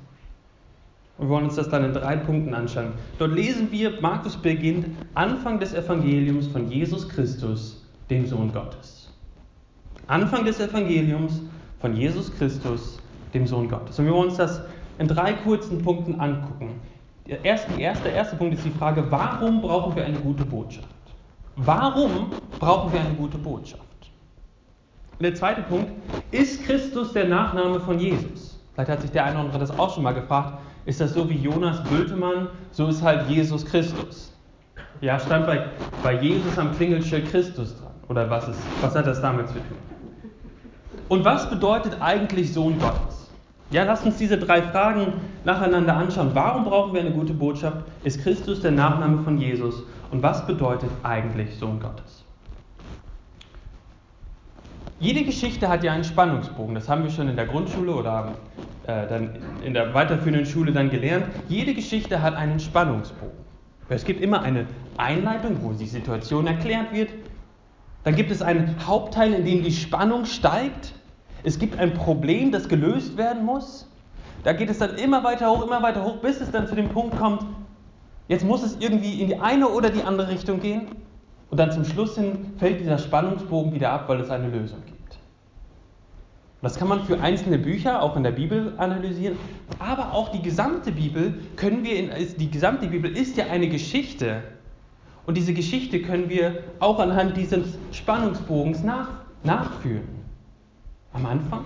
und 1.20 1.26
wir 1.28 1.34
wollen 1.34 1.44
uns 1.44 1.56
das 1.56 1.68
dann 1.68 1.84
in 1.84 1.92
drei 1.92 2.16
Punkten 2.16 2.54
anschauen. 2.54 2.92
Dort 3.18 3.32
lesen 3.32 3.70
wir, 3.70 4.00
Markus 4.00 4.38
beginnt 4.38 4.86
Anfang 5.12 5.60
des 5.60 5.74
Evangeliums 5.74 6.46
von 6.46 6.70
Jesus 6.70 7.06
Christus, 7.10 7.84
dem 8.08 8.26
Sohn 8.26 8.50
Gottes. 8.50 9.12
Anfang 10.06 10.46
des 10.46 10.58
Evangeliums 10.60 11.42
von 11.78 11.94
Jesus 11.94 12.34
Christus, 12.38 12.98
dem 13.34 13.46
Sohn 13.46 13.68
Gottes. 13.68 13.98
Und 13.98 14.06
wir 14.06 14.14
wollen 14.14 14.28
uns 14.28 14.38
das 14.38 14.62
in 14.98 15.08
drei 15.08 15.34
kurzen 15.34 15.82
Punkten 15.82 16.18
angucken. 16.18 16.80
Der 17.26 17.44
erste, 17.44 17.78
erste, 17.78 18.08
erste 18.08 18.36
Punkt 18.36 18.54
ist 18.54 18.64
die 18.64 18.70
Frage, 18.70 19.04
warum 19.10 19.60
brauchen 19.60 19.94
wir 19.94 20.06
eine 20.06 20.18
gute 20.20 20.46
Botschaft? 20.46 20.88
Warum 21.56 22.30
brauchen 22.58 22.94
wir 22.94 23.00
eine 23.00 23.14
gute 23.14 23.36
Botschaft? 23.36 23.89
Und 25.20 25.24
der 25.24 25.34
zweite 25.34 25.60
Punkt, 25.60 25.92
ist 26.30 26.64
Christus 26.64 27.12
der 27.12 27.28
Nachname 27.28 27.78
von 27.80 27.98
Jesus? 27.98 28.58
Vielleicht 28.72 28.90
hat 28.90 29.02
sich 29.02 29.10
der 29.10 29.26
eine 29.26 29.34
oder 29.34 29.44
andere 29.44 29.58
das 29.58 29.78
auch 29.78 29.92
schon 29.94 30.02
mal 30.02 30.14
gefragt. 30.14 30.54
Ist 30.86 30.98
das 30.98 31.12
so 31.12 31.28
wie 31.28 31.36
Jonas 31.36 31.84
Bültemann? 31.84 32.48
So 32.72 32.86
ist 32.86 33.02
halt 33.02 33.28
Jesus 33.28 33.66
Christus. 33.66 34.32
Ja, 35.02 35.20
stand 35.20 35.46
bei, 35.46 35.66
bei 36.02 36.18
Jesus 36.18 36.58
am 36.58 36.74
Klingelschild 36.74 37.30
Christus 37.30 37.76
dran. 37.78 37.92
Oder 38.08 38.30
was, 38.30 38.48
ist, 38.48 38.58
was 38.80 38.94
hat 38.94 39.06
das 39.06 39.20
damit 39.20 39.48
zu 39.48 39.56
tun? 39.56 39.76
Und 41.10 41.22
was 41.22 41.50
bedeutet 41.50 41.98
eigentlich 42.00 42.54
Sohn 42.54 42.78
Gottes? 42.78 43.28
Ja, 43.68 43.84
lasst 43.84 44.06
uns 44.06 44.16
diese 44.16 44.38
drei 44.38 44.62
Fragen 44.62 45.12
nacheinander 45.44 45.98
anschauen. 45.98 46.30
Warum 46.32 46.64
brauchen 46.64 46.94
wir 46.94 47.02
eine 47.02 47.12
gute 47.12 47.34
Botschaft? 47.34 47.76
Ist 48.04 48.22
Christus 48.22 48.62
der 48.62 48.70
Nachname 48.70 49.22
von 49.22 49.36
Jesus? 49.36 49.82
Und 50.10 50.22
was 50.22 50.46
bedeutet 50.46 50.88
eigentlich 51.02 51.58
Sohn 51.58 51.78
Gottes? 51.78 52.19
Jede 55.00 55.24
Geschichte 55.24 55.66
hat 55.68 55.82
ja 55.82 55.94
einen 55.94 56.04
Spannungsbogen. 56.04 56.74
Das 56.74 56.86
haben 56.86 57.04
wir 57.04 57.10
schon 57.10 57.26
in 57.26 57.34
der 57.34 57.46
Grundschule 57.46 57.94
oder 57.94 58.34
äh, 58.86 59.06
dann 59.08 59.30
in 59.64 59.72
der 59.72 59.94
weiterführenden 59.94 60.44
Schule 60.44 60.72
dann 60.72 60.90
gelernt. 60.90 61.24
Jede 61.48 61.72
Geschichte 61.72 62.20
hat 62.20 62.34
einen 62.34 62.60
Spannungsbogen. 62.60 63.38
Es 63.88 64.04
gibt 64.04 64.20
immer 64.20 64.42
eine 64.42 64.66
Einleitung, 64.98 65.62
wo 65.62 65.72
die 65.72 65.86
Situation 65.86 66.46
erklärt 66.46 66.92
wird. 66.92 67.08
Dann 68.04 68.14
gibt 68.14 68.30
es 68.30 68.42
einen 68.42 68.76
Hauptteil, 68.86 69.32
in 69.32 69.46
dem 69.46 69.64
die 69.64 69.72
Spannung 69.72 70.26
steigt. 70.26 70.92
Es 71.44 71.58
gibt 71.58 71.78
ein 71.78 71.94
Problem, 71.94 72.52
das 72.52 72.68
gelöst 72.68 73.16
werden 73.16 73.42
muss. 73.42 73.90
Da 74.44 74.52
geht 74.52 74.68
es 74.68 74.78
dann 74.78 74.96
immer 74.96 75.24
weiter 75.24 75.50
hoch, 75.50 75.64
immer 75.64 75.82
weiter 75.82 76.04
hoch, 76.04 76.18
bis 76.18 76.42
es 76.42 76.50
dann 76.50 76.66
zu 76.66 76.74
dem 76.74 76.90
Punkt 76.90 77.18
kommt, 77.18 77.44
jetzt 78.28 78.44
muss 78.44 78.62
es 78.62 78.76
irgendwie 78.80 79.20
in 79.22 79.28
die 79.28 79.38
eine 79.38 79.68
oder 79.68 79.88
die 79.88 80.02
andere 80.02 80.28
Richtung 80.28 80.60
gehen. 80.60 80.88
Und 81.50 81.58
dann 81.58 81.72
zum 81.72 81.84
Schluss 81.84 82.16
hin 82.16 82.52
fällt 82.58 82.80
dieser 82.80 82.98
Spannungsbogen 82.98 83.72
wieder 83.74 83.90
ab, 83.90 84.04
weil 84.08 84.20
es 84.20 84.30
eine 84.30 84.48
Lösung 84.48 84.78
gibt. 84.86 84.89
Das 86.62 86.76
kann 86.76 86.88
man 86.88 87.04
für 87.04 87.20
einzelne 87.20 87.58
Bücher 87.58 88.02
auch 88.02 88.16
in 88.16 88.22
der 88.22 88.32
Bibel 88.32 88.74
analysieren, 88.76 89.38
aber 89.78 90.12
auch 90.12 90.30
die 90.30 90.42
gesamte 90.42 90.92
Bibel 90.92 91.40
können 91.56 91.84
wir 91.84 91.96
in, 91.96 92.10
die 92.36 92.50
gesamte 92.50 92.86
Bibel 92.88 93.16
ist 93.16 93.38
ja 93.38 93.46
eine 93.46 93.68
Geschichte 93.68 94.42
und 95.24 95.36
diese 95.36 95.54
Geschichte 95.54 96.02
können 96.02 96.28
wir 96.28 96.64
auch 96.78 96.98
anhand 96.98 97.36
dieses 97.36 97.78
Spannungsbogens 97.92 98.82
nach, 98.82 99.08
nachführen. 99.42 100.08
Am 101.14 101.24
Anfang? 101.24 101.64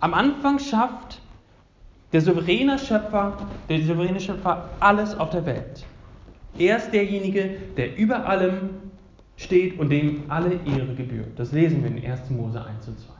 Am 0.00 0.14
Anfang 0.14 0.58
schafft 0.58 1.20
der 2.12 2.22
souveräne 2.22 2.78
Schöpfer, 2.78 3.36
der 3.68 3.82
souveräne 3.82 4.20
Schöpfer 4.20 4.70
alles 4.80 5.18
auf 5.18 5.30
der 5.30 5.44
Welt. 5.44 5.84
Er 6.58 6.78
ist 6.78 6.90
derjenige, 6.90 7.56
der 7.76 7.98
über 7.98 8.26
allem 8.26 8.70
steht 9.36 9.78
und 9.78 9.90
dem 9.90 10.22
alle 10.28 10.54
Ehre 10.64 10.94
gebührt. 10.94 11.38
Das 11.38 11.52
lesen 11.52 11.82
wir 11.82 11.90
in 11.90 12.10
1. 12.10 12.30
Mose 12.30 12.64
1 12.64 12.88
und 12.88 12.98
2. 12.98 13.15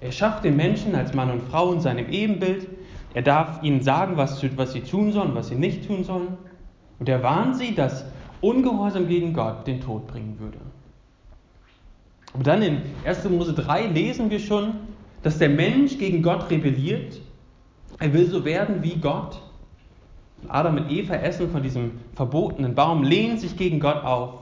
Er 0.00 0.12
schafft 0.12 0.44
den 0.44 0.56
Menschen 0.56 0.94
als 0.94 1.14
Mann 1.14 1.30
und 1.30 1.42
Frau 1.42 1.72
in 1.72 1.80
seinem 1.80 2.08
Ebenbild. 2.10 2.68
Er 3.14 3.22
darf 3.22 3.62
ihnen 3.62 3.82
sagen, 3.82 4.16
was, 4.16 4.42
was 4.56 4.72
sie 4.72 4.82
tun 4.82 5.12
sollen, 5.12 5.34
was 5.34 5.48
sie 5.48 5.54
nicht 5.54 5.86
tun 5.86 6.04
sollen. 6.04 6.36
Und 6.98 7.08
er 7.08 7.22
warnt 7.22 7.56
sie, 7.56 7.74
dass 7.74 8.04
Ungehorsam 8.40 9.08
gegen 9.08 9.32
Gott 9.32 9.66
den 9.66 9.80
Tod 9.80 10.06
bringen 10.06 10.38
würde. 10.38 10.58
Aber 12.34 12.44
dann 12.44 12.60
in 12.60 12.82
1. 13.04 13.28
Mose 13.30 13.54
3 13.54 13.86
lesen 13.86 14.30
wir 14.30 14.38
schon, 14.38 14.74
dass 15.22 15.38
der 15.38 15.48
Mensch 15.48 15.96
gegen 15.98 16.22
Gott 16.22 16.50
rebelliert. 16.50 17.18
Er 17.98 18.12
will 18.12 18.26
so 18.26 18.44
werden 18.44 18.82
wie 18.82 18.96
Gott. 18.96 19.40
Adam 20.48 20.76
und 20.76 20.90
Eva 20.90 21.14
essen 21.14 21.50
von 21.50 21.62
diesem 21.62 21.92
verbotenen 22.14 22.74
Baum, 22.74 23.02
lehnen 23.02 23.38
sich 23.38 23.56
gegen 23.56 23.80
Gott 23.80 24.04
auf 24.04 24.34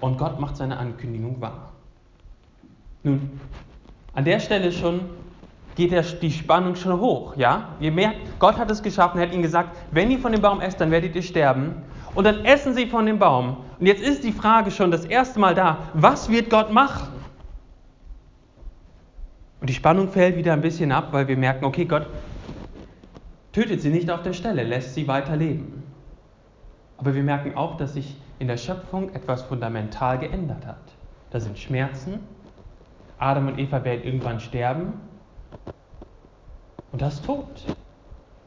und 0.00 0.16
Gott 0.16 0.40
macht 0.40 0.56
seine 0.56 0.78
Ankündigung 0.78 1.40
wahr. 1.40 1.72
Nun, 3.02 3.38
an 4.14 4.24
der 4.24 4.40
Stelle 4.40 4.72
schon 4.72 5.00
geht 5.74 5.92
der, 5.92 6.02
die 6.02 6.30
Spannung 6.30 6.76
schon 6.76 7.00
hoch. 7.00 7.36
Ja? 7.36 7.70
Ihr 7.80 7.92
merkt, 7.92 8.38
Gott 8.38 8.56
hat 8.56 8.70
es 8.70 8.82
geschaffen, 8.82 9.18
er 9.18 9.26
hat 9.26 9.34
ihnen 9.34 9.42
gesagt, 9.42 9.76
wenn 9.90 10.10
ihr 10.10 10.18
von 10.18 10.32
dem 10.32 10.40
Baum 10.40 10.60
esst, 10.60 10.80
dann 10.80 10.90
werdet 10.90 11.16
ihr 11.16 11.22
sterben. 11.22 11.82
Und 12.14 12.24
dann 12.24 12.44
essen 12.44 12.74
sie 12.74 12.86
von 12.86 13.06
dem 13.06 13.18
Baum. 13.18 13.56
Und 13.78 13.86
jetzt 13.86 14.02
ist 14.02 14.22
die 14.22 14.32
Frage 14.32 14.70
schon 14.70 14.90
das 14.90 15.04
erste 15.04 15.40
Mal 15.40 15.54
da, 15.54 15.78
was 15.94 16.28
wird 16.28 16.48
Gott 16.48 16.72
machen? 16.72 17.12
Und 19.60 19.68
die 19.68 19.74
Spannung 19.74 20.08
fällt 20.08 20.36
wieder 20.36 20.52
ein 20.52 20.60
bisschen 20.60 20.92
ab, 20.92 21.08
weil 21.10 21.26
wir 21.26 21.36
merken, 21.36 21.64
okay, 21.64 21.86
Gott 21.86 22.06
tötet 23.52 23.80
sie 23.80 23.90
nicht 23.90 24.10
auf 24.10 24.22
der 24.22 24.32
Stelle, 24.32 24.62
lässt 24.62 24.94
sie 24.94 25.08
weiter 25.08 25.36
leben. 25.36 25.82
Aber 26.98 27.14
wir 27.14 27.22
merken 27.22 27.56
auch, 27.56 27.76
dass 27.76 27.94
sich 27.94 28.16
in 28.38 28.46
der 28.46 28.56
Schöpfung 28.56 29.12
etwas 29.14 29.42
fundamental 29.42 30.18
geändert 30.18 30.66
hat. 30.66 30.92
Da 31.30 31.40
sind 31.40 31.58
Schmerzen, 31.58 32.20
Adam 33.18 33.48
und 33.48 33.58
Eva 33.58 33.84
werden 33.84 34.04
irgendwann 34.04 34.40
sterben 34.40 34.94
und 36.92 37.02
das 37.02 37.22
Tod. 37.22 37.46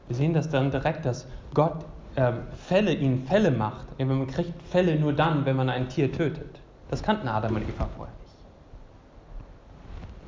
Wir 0.08 0.16
sehen 0.16 0.32
das 0.32 0.48
dann 0.48 0.70
direkt, 0.70 1.04
dass 1.04 1.26
Gott 1.54 1.84
ähm, 2.16 2.38
Fälle, 2.66 2.94
ihnen 2.94 3.26
Fälle 3.26 3.50
macht. 3.50 3.86
Man 3.98 4.26
kriegt 4.26 4.62
Fälle 4.62 4.98
nur 4.98 5.12
dann, 5.12 5.44
wenn 5.44 5.56
man 5.56 5.68
ein 5.68 5.88
Tier 5.88 6.10
tötet. 6.12 6.60
Das 6.90 7.02
kannten 7.02 7.28
Adam 7.28 7.56
und 7.56 7.62
Eva 7.62 7.86
vorher 7.96 8.14
nicht. 8.22 8.36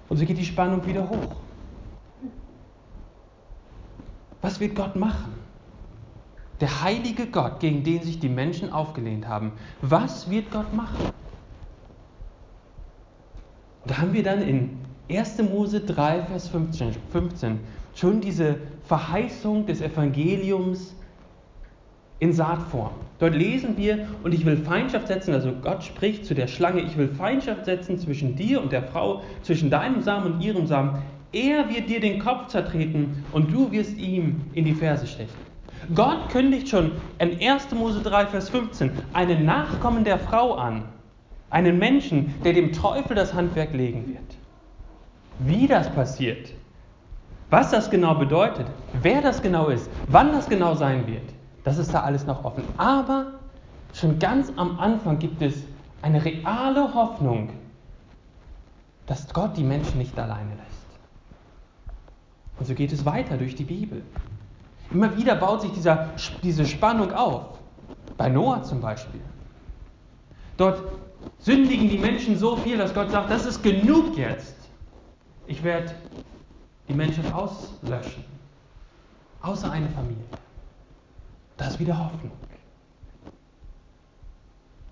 Und 0.09 0.17
so 0.19 0.25
geht 0.27 0.39
die 0.39 0.45
Spannung 0.45 0.85
wieder 0.87 1.09
hoch. 1.09 1.37
Was 4.43 4.61
wird 4.61 4.75
Gott 4.75 4.97
machen? 4.97 5.35
Der 6.61 6.83
heilige 6.83 7.27
Gott, 7.27 7.61
gegen 7.61 7.85
den 7.85 8.03
sich 8.03 8.21
die 8.21 8.29
Menschen 8.29 8.73
aufgelehnt 8.73 9.27
haben. 9.27 9.53
Was 9.81 10.29
wird 10.31 10.51
Gott 10.51 10.75
machen? 10.75 11.11
Da 13.87 13.99
haben 13.99 14.13
wir 14.13 14.23
dann 14.23 14.43
in 14.43 14.71
1. 15.11 15.43
Mose 15.43 15.81
3, 15.81 16.23
Vers 16.25 16.49
15, 16.49 16.93
15 17.11 17.59
schon 17.95 18.21
diese 18.21 18.57
Verheißung 18.85 19.67
des 19.67 19.81
Evangeliums 19.81 20.95
in 22.21 22.33
Saatform. 22.33 22.93
Dort 23.19 23.35
lesen 23.35 23.77
wir, 23.77 24.07
und 24.23 24.33
ich 24.33 24.45
will 24.45 24.57
Feindschaft 24.57 25.09
setzen, 25.09 25.35
also 25.35 25.53
Gott 25.53 25.83
spricht 25.83 26.25
zu 26.25 26.35
der 26.35 26.47
Schlange, 26.47 26.81
ich 26.83 26.97
will 26.97 27.09
Feindschaft 27.09 27.65
setzen 27.65 27.99
zwischen 27.99 28.37
dir 28.37 28.63
und 28.63 28.73
der 28.73 28.83
Frau, 28.83 29.23
zwischen 29.43 29.71
deinem 29.71 30.03
Samen 30.03 30.35
und 30.35 30.41
ihrem 30.41 30.67
Samen. 30.67 31.03
Er 31.33 31.69
wird 31.69 31.89
dir 31.89 32.01
den 32.01 32.19
Kopf 32.19 32.49
zertreten 32.49 33.25
und 33.33 33.53
du 33.53 33.71
wirst 33.73 33.97
ihm 33.97 34.43
in 34.53 34.65
die 34.65 34.75
Ferse 34.75 35.07
stechen. 35.07 35.51
Gott 35.95 36.29
kündigt 36.31 36.69
schon 36.69 36.93
in 37.19 37.41
1. 37.41 37.73
Mose 37.75 38.01
3, 38.01 38.27
Vers 38.27 38.51
15 38.51 38.91
einen 39.13 39.45
Nachkommen 39.45 40.05
der 40.05 40.19
Frau 40.19 40.55
an, 40.55 40.85
Einen 41.51 41.79
Menschen, 41.79 42.35
der 42.45 42.53
dem 42.53 42.73
Teufel 42.73 43.17
das 43.17 43.35
Handwerk 43.35 43.73
legen 43.75 44.07
wird. 44.09 44.37
Wie 45.41 45.67
das 45.67 45.91
passiert, 45.91 46.53
was 47.51 47.71
das 47.71 47.91
genau 47.91 48.15
bedeutet, 48.15 48.67
wer 49.03 49.21
das 49.21 49.43
genau 49.43 49.69
ist, 49.69 49.91
wann 50.07 50.33
das 50.33 50.49
genau 50.49 50.75
sein 50.75 51.07
wird, 51.07 51.33
das 51.65 51.79
ist 51.79 51.93
da 51.93 52.03
alles 52.03 52.25
noch 52.27 52.45
offen. 52.45 52.63
Aber 52.77 53.27
schon 53.93 54.19
ganz 54.19 54.53
am 54.57 54.79
Anfang 54.79 55.19
gibt 55.19 55.43
es 55.43 55.65
eine 56.03 56.25
reale 56.25 56.95
Hoffnung, 56.95 57.51
dass 59.07 59.33
Gott 59.33 59.57
die 59.57 59.65
Menschen 59.65 59.99
nicht 59.99 60.17
alleine 60.19 60.51
lässt. 60.51 60.71
Und 62.59 62.67
so 62.67 62.75
geht 62.75 62.93
es 62.93 63.05
weiter 63.05 63.37
durch 63.37 63.57
die 63.57 63.65
Bibel. 63.65 64.03
Immer 64.93 65.17
wieder 65.17 65.35
baut 65.35 65.63
sich 65.63 65.73
dieser, 65.73 66.11
diese 66.43 66.67
Spannung 66.67 67.13
auf. 67.13 67.59
Bei 68.17 68.29
Noah 68.29 68.63
zum 68.63 68.81
Beispiel. 68.81 69.21
Dort 70.57 70.83
sündigen 71.41 71.89
die 71.89 71.99
Menschen 71.99 72.39
so 72.39 72.57
viel, 72.57 72.79
dass 72.79 72.95
Gott 72.95 73.11
sagt, 73.11 73.31
das 73.31 73.47
ist 73.47 73.63
genug 73.63 74.17
jetzt. 74.17 74.57
Ich 75.47 75.63
werde 75.65 75.95
die 76.89 76.95
Menschen 76.95 77.31
auslöschen. 77.33 78.25
Außer 79.43 79.71
eine 79.71 79.89
Familie. 79.89 80.25
Da 81.57 81.69
ist 81.69 81.81
wieder 81.81 81.99
Hoffnung. 81.99 82.33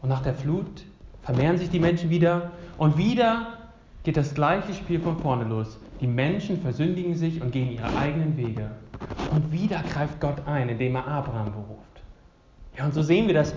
Und 0.01 0.09
nach 0.09 0.23
der 0.23 0.35
Flut 0.35 0.85
vermehren 1.23 1.59
sich 1.59 1.71
die 1.71 1.81
Menschen 1.81 2.09
wieder 2.11 2.53
und 2.79 2.97
wieder 2.97 3.59
geht 4.05 4.17
das 4.17 4.35
gleiche 4.35 4.73
Spiel 4.73 5.01
von 5.01 5.19
vorne 5.19 5.45
los. 5.45 5.79
Die 6.01 6.07
Menschen 6.07 6.61
versündigen 6.63 7.15
sich 7.15 7.43
und 7.43 7.53
gehen 7.53 7.73
ihre 7.73 7.95
eigenen 7.97 8.37
Wege. 8.37 8.71
Und 9.33 9.53
wieder 9.53 9.83
greift 9.83 10.21
Gott 10.21 10.47
ein, 10.47 10.69
indem 10.69 10.95
er 10.95 11.07
Abraham 11.07 11.53
beruft. 11.53 12.03
Ja, 12.77 12.85
und 12.85 12.95
so 12.95 13.03
sehen 13.03 13.27
wir 13.27 13.35
das 13.35 13.55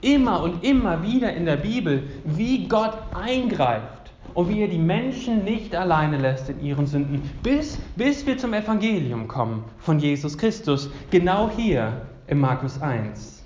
immer 0.00 0.42
und 0.42 0.64
immer 0.64 1.02
wieder 1.02 1.32
in 1.32 1.44
der 1.44 1.56
Bibel, 1.56 2.04
wie 2.24 2.68
Gott 2.68 2.94
eingreift 3.14 4.12
und 4.34 4.48
wie 4.48 4.60
er 4.60 4.68
die 4.68 4.78
Menschen 4.78 5.44
nicht 5.44 5.74
alleine 5.74 6.18
lässt 6.18 6.48
in 6.48 6.60
ihren 6.62 6.86
Sünden, 6.86 7.22
bis, 7.42 7.78
bis 7.96 8.26
wir 8.26 8.38
zum 8.38 8.54
Evangelium 8.54 9.26
kommen 9.26 9.64
von 9.78 9.98
Jesus 9.98 10.38
Christus, 10.38 10.90
genau 11.10 11.50
hier 11.54 12.02
im 12.26 12.40
Markus 12.40 12.80
1. 12.80 13.44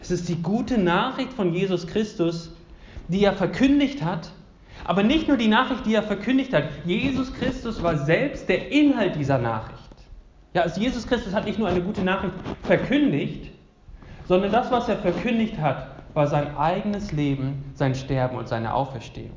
Es 0.00 0.10
ist 0.10 0.28
die 0.28 0.42
gute 0.42 0.78
Nachricht 0.78 1.32
von 1.32 1.52
Jesus 1.52 1.86
Christus, 1.86 2.52
die 3.08 3.24
er 3.24 3.32
verkündigt 3.32 4.02
hat, 4.02 4.30
aber 4.84 5.02
nicht 5.02 5.28
nur 5.28 5.36
die 5.36 5.48
Nachricht, 5.48 5.86
die 5.86 5.94
er 5.94 6.02
verkündigt 6.02 6.52
hat. 6.52 6.64
Jesus 6.84 7.32
Christus 7.34 7.82
war 7.82 7.98
selbst 7.98 8.48
der 8.48 8.70
Inhalt 8.70 9.16
dieser 9.16 9.38
Nachricht. 9.38 9.76
Ja, 10.54 10.62
also 10.62 10.80
Jesus 10.80 11.06
Christus 11.06 11.34
hat 11.34 11.44
nicht 11.44 11.58
nur 11.58 11.68
eine 11.68 11.82
gute 11.82 12.02
Nachricht 12.02 12.34
verkündigt, 12.62 13.50
sondern 14.28 14.52
das, 14.52 14.70
was 14.70 14.88
er 14.88 14.96
verkündigt 14.96 15.58
hat, 15.58 15.88
war 16.14 16.26
sein 16.26 16.56
eigenes 16.56 17.12
Leben, 17.12 17.64
sein 17.74 17.94
Sterben 17.94 18.36
und 18.36 18.48
seine 18.48 18.74
Auferstehung. 18.74 19.36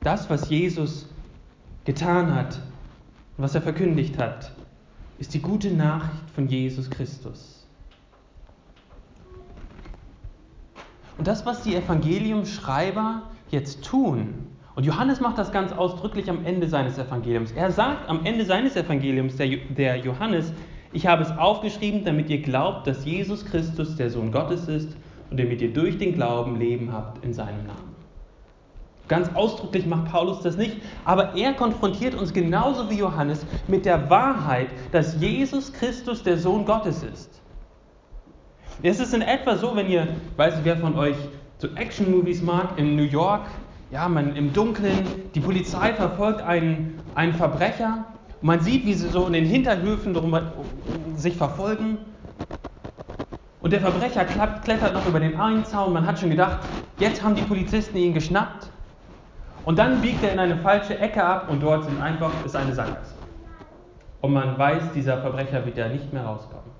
Das, 0.00 0.30
was 0.30 0.48
Jesus 0.48 1.08
getan 1.84 2.34
hat, 2.34 2.58
was 3.36 3.54
er 3.54 3.62
verkündigt 3.62 4.18
hat, 4.18 4.52
ist 5.18 5.34
die 5.34 5.42
gute 5.42 5.70
Nachricht 5.70 6.30
von 6.34 6.48
Jesus 6.48 6.90
Christus. 6.90 7.66
Und 11.18 11.26
das, 11.26 11.44
was 11.46 11.62
die 11.62 11.74
Evangeliumschreiber 11.76 13.22
jetzt 13.50 13.84
tun, 13.84 14.48
und 14.74 14.84
Johannes 14.84 15.20
macht 15.20 15.36
das 15.36 15.52
ganz 15.52 15.72
ausdrücklich 15.72 16.30
am 16.30 16.44
Ende 16.46 16.66
seines 16.66 16.96
Evangeliums. 16.96 17.52
Er 17.52 17.70
sagt 17.70 18.08
am 18.08 18.24
Ende 18.24 18.46
seines 18.46 18.74
Evangeliums, 18.74 19.36
der, 19.36 19.48
der 19.68 19.96
Johannes, 19.96 20.52
ich 20.92 21.06
habe 21.06 21.22
es 21.22 21.30
aufgeschrieben, 21.36 22.04
damit 22.04 22.28
ihr 22.28 22.42
glaubt, 22.42 22.86
dass 22.86 23.04
Jesus 23.04 23.44
Christus 23.44 23.96
der 23.96 24.10
Sohn 24.10 24.30
Gottes 24.30 24.68
ist 24.68 24.96
und 25.30 25.40
damit 25.40 25.62
ihr 25.62 25.72
durch 25.72 25.98
den 25.98 26.14
Glauben 26.14 26.58
Leben 26.58 26.92
habt 26.92 27.24
in 27.24 27.32
seinem 27.32 27.66
Namen. 27.66 27.92
Ganz 29.08 29.30
ausdrücklich 29.34 29.86
macht 29.86 30.10
Paulus 30.10 30.40
das 30.40 30.56
nicht, 30.56 30.76
aber 31.04 31.34
er 31.34 31.54
konfrontiert 31.54 32.14
uns 32.14 32.32
genauso 32.32 32.88
wie 32.88 32.98
Johannes 32.98 33.44
mit 33.68 33.84
der 33.84 34.08
Wahrheit, 34.08 34.68
dass 34.92 35.20
Jesus 35.20 35.72
Christus 35.72 36.22
der 36.22 36.38
Sohn 36.38 36.64
Gottes 36.64 37.02
ist. 37.02 37.40
Es 38.82 39.00
ist 39.00 39.12
in 39.12 39.22
etwa 39.22 39.56
so, 39.56 39.74
wenn 39.76 39.88
ihr, 39.88 40.08
weiß 40.36 40.56
nicht, 40.56 40.64
wer 40.64 40.76
von 40.76 40.96
euch 40.96 41.16
so 41.58 41.68
Action-Movies 41.68 42.42
mag, 42.42 42.78
in 42.78 42.96
New 42.96 43.02
York, 43.02 43.42
ja, 43.90 44.08
man 44.08 44.34
im 44.34 44.52
Dunkeln, 44.52 45.06
die 45.34 45.40
Polizei 45.40 45.92
verfolgt 45.92 46.40
einen, 46.40 46.98
einen 47.14 47.34
Verbrecher 47.34 48.06
und 48.42 48.46
man 48.48 48.60
sieht, 48.60 48.84
wie 48.84 48.94
sie 48.94 49.08
so 49.08 49.26
in 49.26 49.32
den 49.32 49.46
Hinterhöfen 49.46 50.14
drum, 50.14 50.36
sich 51.14 51.36
verfolgen 51.36 51.98
und 53.60 53.72
der 53.72 53.80
Verbrecher 53.80 54.24
klettert 54.24 54.92
noch 54.92 55.06
über 55.06 55.20
den 55.20 55.40
einen. 55.40 55.64
Man 55.92 56.04
hat 56.04 56.18
schon 56.18 56.30
gedacht, 56.30 56.58
jetzt 56.98 57.22
haben 57.22 57.36
die 57.36 57.42
Polizisten 57.42 57.96
ihn 57.96 58.12
geschnappt. 58.12 58.68
Und 59.64 59.78
dann 59.78 60.00
biegt 60.00 60.24
er 60.24 60.32
in 60.32 60.40
eine 60.40 60.56
falsche 60.56 60.98
Ecke 60.98 61.22
ab 61.22 61.48
und 61.48 61.62
dort 61.62 61.84
sind 61.84 62.02
einfach, 62.02 62.32
ist 62.44 62.56
eine 62.56 62.74
Sackgasse. 62.74 63.14
Und 64.20 64.32
man 64.32 64.58
weiß, 64.58 64.90
dieser 64.92 65.18
Verbrecher 65.18 65.64
wird 65.64 65.78
ja 65.78 65.88
nicht 65.88 66.12
mehr 66.12 66.24
rauskommen. 66.24 66.72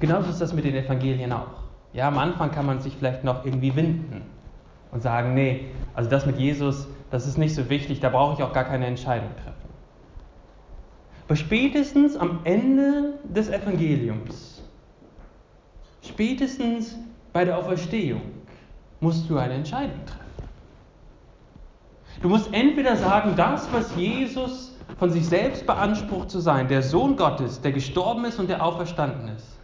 Genauso 0.00 0.28
ist 0.28 0.40
das 0.42 0.52
mit 0.52 0.66
den 0.66 0.74
Evangelien 0.74 1.32
auch. 1.32 1.62
Ja, 1.94 2.08
am 2.08 2.18
Anfang 2.18 2.50
kann 2.50 2.66
man 2.66 2.80
sich 2.80 2.94
vielleicht 2.94 3.24
noch 3.24 3.46
irgendwie 3.46 3.74
winden 3.74 4.26
und 4.90 5.02
sagen, 5.02 5.32
nee, 5.32 5.70
also 5.94 6.10
das 6.10 6.26
mit 6.26 6.36
Jesus, 6.36 6.88
das 7.10 7.26
ist 7.26 7.38
nicht 7.38 7.54
so 7.54 7.70
wichtig, 7.70 8.00
da 8.00 8.10
brauche 8.10 8.34
ich 8.34 8.42
auch 8.42 8.52
gar 8.52 8.64
keine 8.64 8.86
Entscheidung 8.86 9.30
treffen. 9.36 9.63
Aber 11.26 11.36
spätestens 11.36 12.16
am 12.16 12.40
Ende 12.44 13.18
des 13.24 13.48
Evangeliums 13.48 14.54
Spätestens 16.04 16.96
bei 17.32 17.44
der 17.44 17.58
Auferstehung 17.58 18.20
musst 19.00 19.28
du 19.28 19.38
eine 19.38 19.54
Entscheidung 19.54 20.04
treffen. 20.04 20.20
Du 22.22 22.28
musst 22.28 22.52
entweder 22.52 22.96
sagen, 22.96 23.34
das, 23.36 23.70
was 23.72 23.94
Jesus 23.96 24.76
von 24.98 25.10
sich 25.10 25.26
selbst 25.26 25.66
beansprucht 25.66 26.30
zu 26.30 26.40
sein, 26.40 26.68
der 26.68 26.82
Sohn 26.82 27.16
Gottes, 27.16 27.60
der 27.60 27.72
gestorben 27.72 28.24
ist 28.26 28.38
und 28.38 28.48
der 28.48 28.64
auferstanden 28.64 29.28
ist, 29.28 29.58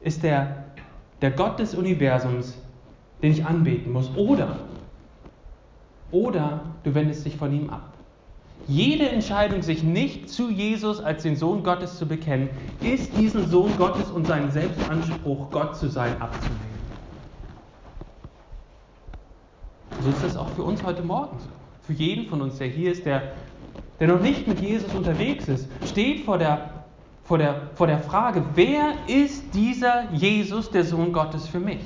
ist 0.00 0.22
der, 0.22 0.64
der 1.22 1.30
Gott 1.30 1.58
des 1.58 1.74
Universums, 1.74 2.58
den 3.22 3.32
ich 3.32 3.44
anbeten 3.44 3.92
muss. 3.92 4.10
Oder, 4.16 4.56
oder 6.10 6.60
du 6.82 6.94
wendest 6.94 7.24
dich 7.24 7.36
von 7.36 7.52
ihm 7.52 7.70
ab. 7.70 7.93
Jede 8.66 9.08
Entscheidung, 9.10 9.62
sich 9.62 9.82
nicht 9.82 10.30
zu 10.30 10.50
Jesus 10.50 11.00
als 11.00 11.22
den 11.22 11.36
Sohn 11.36 11.62
Gottes 11.62 11.98
zu 11.98 12.06
bekennen, 12.06 12.48
ist 12.80 13.16
diesen 13.16 13.48
Sohn 13.48 13.76
Gottes 13.76 14.10
und 14.10 14.26
seinen 14.26 14.50
Selbstanspruch, 14.50 15.50
Gott 15.50 15.76
zu 15.76 15.88
sein, 15.88 16.20
abzulehnen. 16.20 16.74
So 20.02 20.08
ist 20.10 20.24
das 20.24 20.36
auch 20.36 20.48
für 20.50 20.62
uns 20.62 20.82
heute 20.82 21.02
Morgen 21.02 21.38
so. 21.38 21.48
Für 21.82 21.92
jeden 21.92 22.26
von 22.26 22.40
uns, 22.40 22.56
der 22.56 22.68
hier 22.68 22.92
ist, 22.92 23.04
der, 23.04 23.34
der 24.00 24.08
noch 24.08 24.20
nicht 24.20 24.48
mit 24.48 24.60
Jesus 24.60 24.92
unterwegs 24.94 25.48
ist, 25.48 25.68
steht 25.86 26.24
vor 26.24 26.38
der, 26.38 26.70
vor, 27.24 27.36
der, 27.36 27.68
vor 27.74 27.86
der 27.86 27.98
Frage, 27.98 28.42
wer 28.54 28.94
ist 29.06 29.54
dieser 29.54 30.10
Jesus, 30.12 30.70
der 30.70 30.84
Sohn 30.84 31.12
Gottes 31.12 31.46
für 31.46 31.60
mich? 31.60 31.80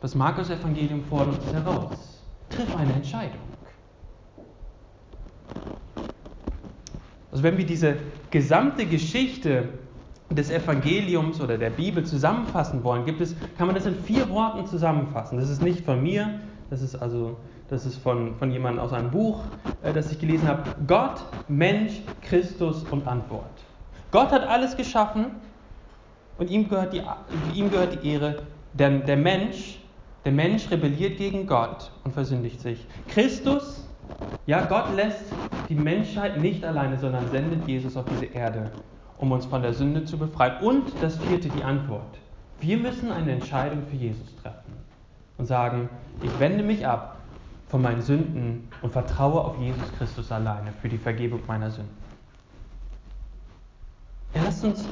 Das 0.00 0.14
Markus-Evangelium 0.14 1.04
fordert 1.04 1.38
uns 1.40 1.52
heraus. 1.52 2.22
Triff 2.48 2.74
eine 2.76 2.92
Entscheidung. 2.94 3.47
Also 7.30 7.44
wenn 7.44 7.58
wir 7.58 7.66
diese 7.66 7.96
gesamte 8.30 8.86
Geschichte 8.86 9.68
des 10.30 10.50
Evangeliums 10.50 11.40
oder 11.40 11.58
der 11.58 11.70
Bibel 11.70 12.04
zusammenfassen 12.04 12.84
wollen, 12.84 13.04
gibt 13.04 13.20
es, 13.20 13.34
kann 13.56 13.66
man 13.66 13.74
das 13.74 13.86
in 13.86 13.94
vier 13.94 14.28
Worten 14.30 14.66
zusammenfassen. 14.66 15.38
Das 15.38 15.50
ist 15.50 15.62
nicht 15.62 15.84
von 15.84 16.02
mir, 16.02 16.40
das 16.70 16.82
ist 16.82 16.96
also 16.96 17.36
das 17.68 17.84
ist 17.84 17.98
von, 17.98 18.34
von 18.36 18.50
jemandem 18.50 18.82
aus 18.82 18.92
einem 18.92 19.10
Buch, 19.10 19.42
äh, 19.82 19.92
das 19.92 20.10
ich 20.10 20.18
gelesen 20.18 20.48
habe. 20.48 20.64
Gott, 20.86 21.22
Mensch, 21.48 22.00
Christus 22.22 22.84
und 22.84 23.06
Antwort. 23.06 23.50
Gott 24.10 24.30
hat 24.30 24.46
alles 24.46 24.76
geschaffen 24.76 25.26
und 26.38 26.50
ihm 26.50 26.68
gehört 26.68 26.94
die, 26.94 27.02
ihm 27.54 27.70
gehört 27.70 28.02
die 28.02 28.08
Ehre. 28.08 28.42
Denn 28.72 29.04
der 29.04 29.18
Mensch, 29.18 29.80
der 30.24 30.32
Mensch 30.32 30.70
rebelliert 30.70 31.18
gegen 31.18 31.46
Gott 31.46 31.90
und 32.04 32.12
versündigt 32.12 32.60
sich. 32.60 32.86
Christus, 33.08 33.87
ja, 34.46 34.64
Gott 34.64 34.94
lässt 34.94 35.24
die 35.68 35.74
Menschheit 35.74 36.40
nicht 36.40 36.64
alleine, 36.64 36.98
sondern 36.98 37.28
sendet 37.30 37.66
Jesus 37.68 37.96
auf 37.96 38.06
diese 38.06 38.26
Erde, 38.26 38.70
um 39.18 39.32
uns 39.32 39.46
von 39.46 39.62
der 39.62 39.74
Sünde 39.74 40.04
zu 40.04 40.18
befreien. 40.18 40.62
Und 40.62 40.90
das 41.02 41.18
vierte, 41.18 41.48
die 41.48 41.62
Antwort. 41.62 42.18
Wir 42.60 42.78
müssen 42.78 43.12
eine 43.12 43.32
Entscheidung 43.32 43.82
für 43.88 43.96
Jesus 43.96 44.34
treffen 44.42 44.72
und 45.36 45.46
sagen, 45.46 45.88
ich 46.22 46.40
wende 46.40 46.64
mich 46.64 46.86
ab 46.86 47.16
von 47.68 47.82
meinen 47.82 48.00
Sünden 48.00 48.68
und 48.82 48.92
vertraue 48.92 49.40
auf 49.42 49.58
Jesus 49.58 49.92
Christus 49.98 50.32
alleine 50.32 50.72
für 50.80 50.88
die 50.88 50.98
Vergebung 50.98 51.40
meiner 51.46 51.70
Sünden. 51.70 51.94
Er 54.32 54.42
lässt 54.42 54.64
uns 54.64 54.84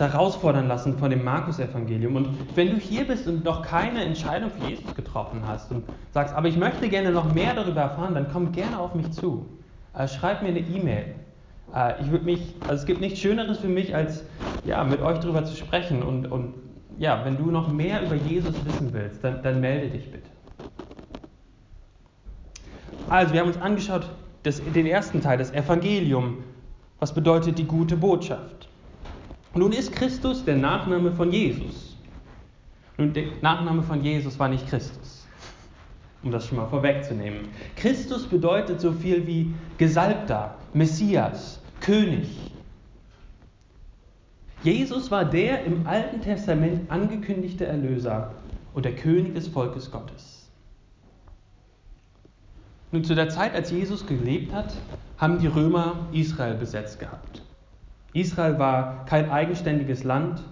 herausfordern 0.00 0.68
lassen 0.68 0.98
von 0.98 1.10
dem 1.10 1.24
Markus-Evangelium. 1.24 2.16
Und 2.16 2.28
wenn 2.54 2.70
du 2.70 2.76
hier 2.76 3.06
bist 3.06 3.26
und 3.26 3.44
noch 3.44 3.62
keine 3.62 4.04
Entscheidung 4.04 4.50
für 4.50 4.68
Jesus 4.68 4.94
getroffen 4.94 5.42
hast 5.46 5.70
und 5.70 5.84
sagst, 6.12 6.34
aber 6.34 6.48
ich 6.48 6.56
möchte 6.56 6.88
gerne 6.88 7.10
noch 7.10 7.32
mehr 7.32 7.54
darüber 7.54 7.82
erfahren, 7.82 8.14
dann 8.14 8.28
komm 8.32 8.52
gerne 8.52 8.78
auf 8.78 8.94
mich 8.94 9.10
zu. 9.12 9.46
Äh, 9.94 10.08
schreib 10.08 10.42
mir 10.42 10.48
eine 10.48 10.60
E-Mail. 10.60 11.14
Äh, 11.74 12.02
ich 12.02 12.10
würde 12.10 12.24
mich, 12.24 12.54
also 12.62 12.74
es 12.74 12.86
gibt 12.86 13.00
nichts 13.00 13.18
Schöneres 13.18 13.58
für 13.58 13.68
mich, 13.68 13.94
als 13.94 14.24
ja, 14.64 14.84
mit 14.84 15.00
euch 15.00 15.18
darüber 15.18 15.44
zu 15.44 15.56
sprechen 15.56 16.02
und, 16.02 16.26
und 16.30 16.54
ja, 16.98 17.24
wenn 17.24 17.36
du 17.36 17.50
noch 17.50 17.72
mehr 17.72 18.02
über 18.02 18.16
Jesus 18.16 18.54
wissen 18.64 18.92
willst, 18.92 19.22
dann, 19.22 19.42
dann 19.42 19.60
melde 19.60 19.88
dich 19.88 20.10
bitte. 20.10 20.28
Also, 23.08 23.32
wir 23.32 23.40
haben 23.40 23.48
uns 23.48 23.60
angeschaut 23.60 24.08
das, 24.42 24.60
den 24.60 24.86
ersten 24.86 25.22
Teil, 25.22 25.38
das 25.38 25.52
Evangelium. 25.52 26.38
Was 26.98 27.14
bedeutet 27.14 27.58
die 27.58 27.64
gute 27.64 27.96
Botschaft? 27.96 28.57
Nun 29.54 29.72
ist 29.72 29.92
Christus 29.92 30.44
der 30.44 30.56
Nachname 30.56 31.12
von 31.12 31.32
Jesus. 31.32 31.96
Nun, 32.98 33.12
der 33.12 33.24
Nachname 33.42 33.82
von 33.82 34.02
Jesus 34.02 34.38
war 34.38 34.48
nicht 34.48 34.68
Christus, 34.68 35.26
um 36.22 36.32
das 36.32 36.46
schon 36.46 36.58
mal 36.58 36.66
vorwegzunehmen. 36.66 37.48
Christus 37.76 38.26
bedeutet 38.26 38.80
so 38.80 38.92
viel 38.92 39.26
wie 39.26 39.54
Gesalbter, 39.78 40.56
Messias, 40.74 41.60
König. 41.80 42.28
Jesus 44.64 45.10
war 45.12 45.24
der 45.24 45.64
im 45.64 45.86
Alten 45.86 46.20
Testament 46.20 46.90
angekündigte 46.90 47.66
Erlöser 47.66 48.34
und 48.74 48.84
der 48.84 48.96
König 48.96 49.34
des 49.34 49.46
Volkes 49.46 49.90
Gottes. 49.90 50.50
Nun, 52.90 53.04
zu 53.04 53.14
der 53.14 53.28
Zeit, 53.28 53.54
als 53.54 53.70
Jesus 53.70 54.06
gelebt 54.06 54.52
hat, 54.52 54.74
haben 55.18 55.38
die 55.38 55.46
Römer 55.46 56.08
Israel 56.12 56.54
besetzt 56.54 56.98
gehabt. 56.98 57.42
Israel 58.20 58.58
war 58.58 59.04
kein 59.06 59.30
eigenständiges 59.30 60.04
Land. 60.04 60.42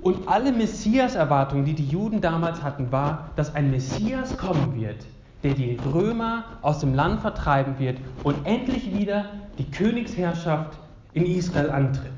Und 0.00 0.28
alle 0.28 0.52
Messias-Erwartungen, 0.52 1.64
die 1.64 1.74
die 1.74 1.86
Juden 1.86 2.20
damals 2.20 2.62
hatten, 2.62 2.90
war, 2.90 3.30
dass 3.36 3.54
ein 3.54 3.70
Messias 3.70 4.36
kommen 4.36 4.74
wird, 4.74 5.06
der 5.44 5.54
die 5.54 5.80
Römer 5.84 6.44
aus 6.62 6.80
dem 6.80 6.94
Land 6.94 7.20
vertreiben 7.20 7.78
wird 7.78 7.98
und 8.22 8.46
endlich 8.46 8.92
wieder 8.92 9.26
die 9.58 9.70
Königsherrschaft 9.70 10.78
in 11.12 11.24
Israel 11.26 11.70
antritt. 11.70 12.12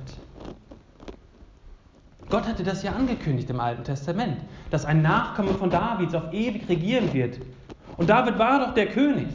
Gott 2.30 2.46
hatte 2.48 2.64
das 2.64 2.82
ja 2.82 2.92
angekündigt 2.92 3.50
im 3.50 3.60
Alten 3.60 3.84
Testament, 3.84 4.38
dass 4.70 4.86
ein 4.86 5.02
Nachkomme 5.02 5.54
von 5.54 5.70
Davids 5.70 6.14
auf 6.14 6.32
ewig 6.32 6.68
regieren 6.68 7.12
wird. 7.12 7.38
Und 7.96 8.10
David 8.10 8.38
war 8.38 8.60
doch 8.60 8.74
der 8.74 8.88
König. 8.88 9.28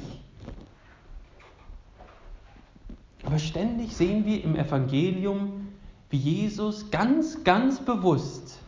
Aber 3.25 3.39
ständig 3.39 3.95
sehen 3.95 4.25
wir 4.25 4.43
im 4.43 4.55
Evangelium, 4.55 5.67
wie 6.10 6.17
Jesus 6.17 6.89
ganz, 6.91 7.43
ganz 7.43 7.79
bewusst 7.79 8.60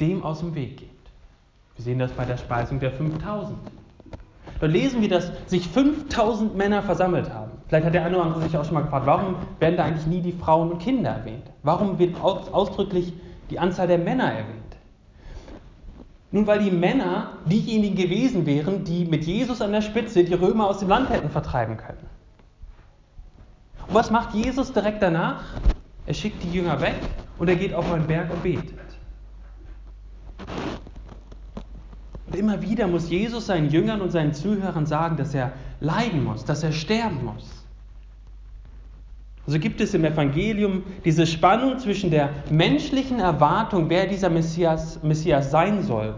dem 0.00 0.22
aus 0.22 0.40
dem 0.40 0.54
Weg 0.54 0.78
geht. 0.78 0.90
Wir 1.76 1.84
sehen 1.84 1.98
das 1.98 2.12
bei 2.12 2.24
der 2.24 2.36
Speisung 2.36 2.80
der 2.80 2.92
5000. 2.92 3.56
Da 4.60 4.66
lesen 4.66 5.00
wir, 5.00 5.08
dass 5.08 5.30
sich 5.46 5.68
5000 5.68 6.56
Männer 6.56 6.82
versammelt 6.82 7.32
haben. 7.32 7.52
Vielleicht 7.68 7.86
hat 7.86 7.94
der 7.94 8.04
eine 8.04 8.16
oder 8.16 8.26
andere 8.26 8.42
sich 8.42 8.56
auch 8.56 8.64
schon 8.64 8.74
mal 8.74 8.82
gefragt, 8.82 9.06
warum 9.06 9.36
werden 9.58 9.76
da 9.76 9.84
eigentlich 9.84 10.06
nie 10.06 10.20
die 10.20 10.32
Frauen 10.32 10.70
und 10.70 10.78
Kinder 10.78 11.10
erwähnt? 11.10 11.44
Warum 11.62 11.98
wird 11.98 12.20
ausdrücklich 12.22 13.12
die 13.50 13.58
Anzahl 13.58 13.86
der 13.86 13.98
Männer 13.98 14.32
erwähnt? 14.32 14.60
Nun, 16.30 16.46
weil 16.46 16.60
die 16.60 16.70
Männer 16.70 17.38
diejenigen 17.46 17.96
gewesen 17.96 18.46
wären, 18.46 18.84
die 18.84 19.04
mit 19.04 19.24
Jesus 19.24 19.60
an 19.60 19.72
der 19.72 19.82
Spitze 19.82 20.24
die 20.24 20.34
Römer 20.34 20.68
aus 20.68 20.78
dem 20.78 20.88
Land 20.88 21.10
hätten 21.10 21.30
vertreiben 21.30 21.76
können. 21.76 22.13
Und 23.86 23.94
was 23.94 24.10
macht 24.10 24.34
Jesus 24.34 24.72
direkt 24.72 25.02
danach? 25.02 25.42
Er 26.06 26.14
schickt 26.14 26.42
die 26.42 26.50
Jünger 26.50 26.80
weg 26.80 26.96
und 27.38 27.48
er 27.48 27.56
geht 27.56 27.74
auf 27.74 27.90
einen 27.92 28.06
Berg 28.06 28.30
und 28.30 28.42
betet. 28.42 28.78
Und 32.26 32.36
immer 32.36 32.60
wieder 32.62 32.86
muss 32.86 33.10
Jesus 33.10 33.46
seinen 33.46 33.70
Jüngern 33.70 34.00
und 34.00 34.10
seinen 34.10 34.34
Zuhörern 34.34 34.86
sagen, 34.86 35.16
dass 35.16 35.34
er 35.34 35.52
leiden 35.80 36.24
muss, 36.24 36.44
dass 36.44 36.62
er 36.62 36.72
sterben 36.72 37.24
muss. 37.24 37.64
So 39.46 39.58
gibt 39.58 39.80
es 39.82 39.92
im 39.92 40.04
Evangelium 40.04 40.82
diese 41.04 41.26
Spannung 41.26 41.78
zwischen 41.78 42.10
der 42.10 42.30
menschlichen 42.50 43.20
Erwartung, 43.20 43.90
wer 43.90 44.06
dieser 44.06 44.30
Messias, 44.30 45.02
Messias 45.02 45.50
sein 45.50 45.82
soll, 45.82 46.14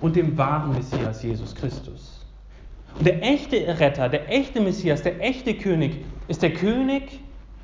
und 0.00 0.16
dem 0.16 0.36
wahren 0.38 0.72
Messias 0.72 1.22
Jesus 1.22 1.54
Christus. 1.54 2.24
Und 2.98 3.06
der 3.06 3.22
echte 3.22 3.56
Retter, 3.78 4.08
der 4.08 4.32
echte 4.32 4.60
Messias, 4.60 5.02
der 5.02 5.22
echte 5.22 5.54
König 5.54 6.04
ist 6.28 6.42
der 6.42 6.52
König, 6.52 7.20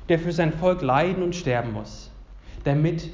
der 0.09 0.19
für 0.19 0.31
sein 0.31 0.51
Volk 0.51 0.81
leiden 0.81 1.23
und 1.23 1.35
sterben 1.35 1.73
muss, 1.73 2.11
damit 2.63 3.09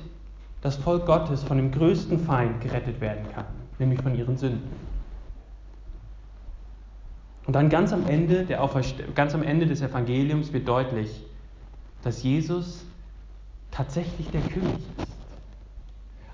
das 0.61 0.77
Volk 0.77 1.05
Gottes 1.05 1.43
von 1.43 1.57
dem 1.57 1.71
größten 1.71 2.19
Feind 2.19 2.61
gerettet 2.61 3.01
werden 3.01 3.25
kann, 3.33 3.45
nämlich 3.79 4.01
von 4.01 4.15
ihren 4.15 4.37
Sünden. 4.37 4.69
Und 7.45 7.55
dann 7.55 7.69
ganz 7.69 7.91
am 7.91 8.07
Ende, 8.07 8.45
der 8.45 8.67
ganz 9.15 9.33
am 9.33 9.43
Ende 9.43 9.65
des 9.65 9.81
Evangeliums 9.81 10.53
wird 10.53 10.67
deutlich, 10.67 11.23
dass 12.03 12.23
Jesus 12.23 12.85
tatsächlich 13.71 14.29
der 14.29 14.41
König 14.41 14.77
ist. 14.97 15.07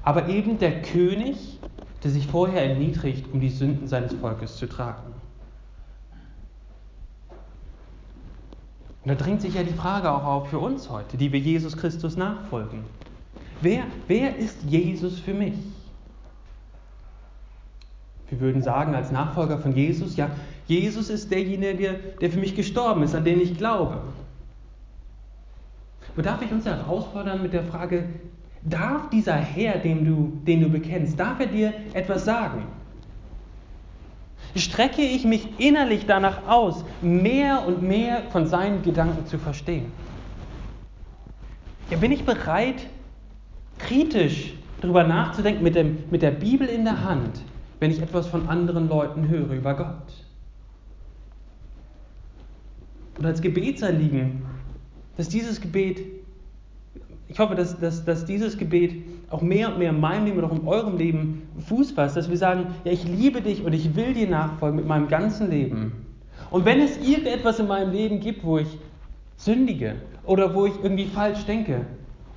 Aber 0.03 0.27
eben 0.27 0.59
der 0.59 0.81
König, 0.81 1.59
der 2.03 2.11
sich 2.11 2.27
vorher 2.27 2.69
erniedrigt, 2.69 3.25
um 3.31 3.39
die 3.39 3.49
Sünden 3.49 3.87
seines 3.87 4.13
Volkes 4.13 4.57
zu 4.57 4.67
tragen. 4.67 5.16
Und 9.07 9.17
da 9.17 9.23
drängt 9.23 9.41
sich 9.41 9.53
ja 9.53 9.63
die 9.63 9.71
Frage 9.71 10.11
auch 10.11 10.25
auf 10.25 10.49
für 10.49 10.59
uns 10.59 10.89
heute, 10.89 11.15
die 11.15 11.31
wir 11.31 11.39
Jesus 11.39 11.77
Christus 11.77 12.17
nachfolgen. 12.17 12.83
Wer, 13.61 13.85
wer 14.09 14.35
ist 14.35 14.61
Jesus 14.63 15.17
für 15.17 15.33
mich? 15.33 15.53
Wir 18.27 18.41
würden 18.41 18.61
sagen 18.61 18.93
als 18.95 19.09
Nachfolger 19.09 19.59
von 19.59 19.73
Jesus, 19.73 20.17
ja, 20.17 20.29
Jesus 20.65 21.09
ist 21.09 21.31
derjenige, 21.31 21.97
der 22.19 22.29
für 22.29 22.39
mich 22.41 22.53
gestorben 22.53 23.01
ist, 23.01 23.15
an 23.15 23.23
den 23.23 23.39
ich 23.39 23.57
glaube. 23.57 24.01
Und 26.17 26.25
darf 26.25 26.41
ich 26.41 26.51
uns 26.51 26.65
herausfordern 26.65 27.41
mit 27.41 27.53
der 27.53 27.63
Frage, 27.63 28.09
darf 28.61 29.09
dieser 29.09 29.35
Herr, 29.35 29.77
den 29.77 30.03
du, 30.03 30.33
den 30.45 30.59
du 30.59 30.67
bekennst, 30.67 31.17
darf 31.17 31.39
er 31.39 31.47
dir 31.47 31.73
etwas 31.93 32.25
sagen? 32.25 32.65
Strecke 34.55 35.01
ich 35.01 35.25
mich 35.25 35.47
innerlich 35.59 36.05
danach 36.05 36.47
aus, 36.47 36.83
mehr 37.01 37.65
und 37.67 37.81
mehr 37.81 38.23
von 38.31 38.47
seinen 38.47 38.81
Gedanken 38.81 39.25
zu 39.27 39.37
verstehen. 39.37 39.91
Ja, 41.89 41.97
bin 41.97 42.11
ich 42.11 42.25
bereit, 42.25 42.87
kritisch 43.79 44.53
darüber 44.81 45.03
nachzudenken, 45.03 45.63
mit, 45.63 45.75
dem, 45.75 46.03
mit 46.09 46.21
der 46.21 46.31
Bibel 46.31 46.67
in 46.67 46.83
der 46.83 47.03
Hand, 47.03 47.41
wenn 47.79 47.91
ich 47.91 48.01
etwas 48.01 48.27
von 48.27 48.47
anderen 48.49 48.89
Leuten 48.89 49.27
höre 49.27 49.51
über 49.51 49.73
Gott? 49.73 50.25
Und 53.17 53.25
als 53.25 53.41
Gebetsanliegen, 53.41 54.43
dass 55.15 55.29
dieses 55.29 55.59
Gebet, 55.59 56.01
ich 57.27 57.39
hoffe, 57.39 57.55
dass, 57.55 57.79
dass, 57.79 58.05
dass 58.05 58.25
dieses 58.25 58.57
Gebet 58.57 59.03
auch 59.29 59.41
mehr 59.41 59.69
und 59.69 59.79
mehr 59.79 59.89
in 59.89 59.99
meinem 59.99 60.25
Leben 60.25 60.37
oder 60.37 60.47
auch 60.47 60.55
in 60.55 60.67
eurem 60.67 60.97
Leben 60.97 61.49
Fuß 61.67 61.91
fasst, 61.91 62.15
dass 62.15 62.29
wir 62.29 62.37
sagen, 62.37 62.67
ja, 62.83 62.91
ich 62.91 63.05
liebe 63.05 63.41
dich 63.41 63.63
und 63.63 63.73
ich 63.73 63.95
will 63.95 64.13
dir 64.13 64.29
nachfolgen 64.29 64.77
mit 64.77 64.87
meinem 64.87 65.07
ganzen 65.07 65.49
Leben. 65.49 66.05
Und 66.49 66.65
wenn 66.65 66.79
es 66.79 66.97
irgendetwas 66.97 67.59
in 67.59 67.67
meinem 67.67 67.91
Leben 67.91 68.19
gibt, 68.19 68.43
wo 68.43 68.57
ich 68.57 68.77
sündige 69.35 69.95
oder 70.25 70.53
wo 70.55 70.65
ich 70.65 70.73
irgendwie 70.81 71.05
falsch 71.05 71.45
denke, 71.45 71.85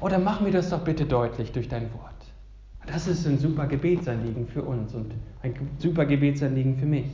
oh, 0.00 0.08
mach 0.22 0.40
mir 0.40 0.50
das 0.50 0.70
doch 0.70 0.80
bitte 0.80 1.06
deutlich 1.06 1.52
durch 1.52 1.68
dein 1.68 1.92
Wort. 1.94 2.10
Das 2.86 3.06
ist 3.06 3.26
ein 3.26 3.38
super 3.38 3.66
Gebetsanliegen 3.66 4.48
für 4.48 4.62
uns 4.62 4.94
und 4.94 5.12
ein 5.42 5.54
super 5.78 6.06
Gebetsanliegen 6.06 6.76
für 6.76 6.86
mich. 6.86 7.06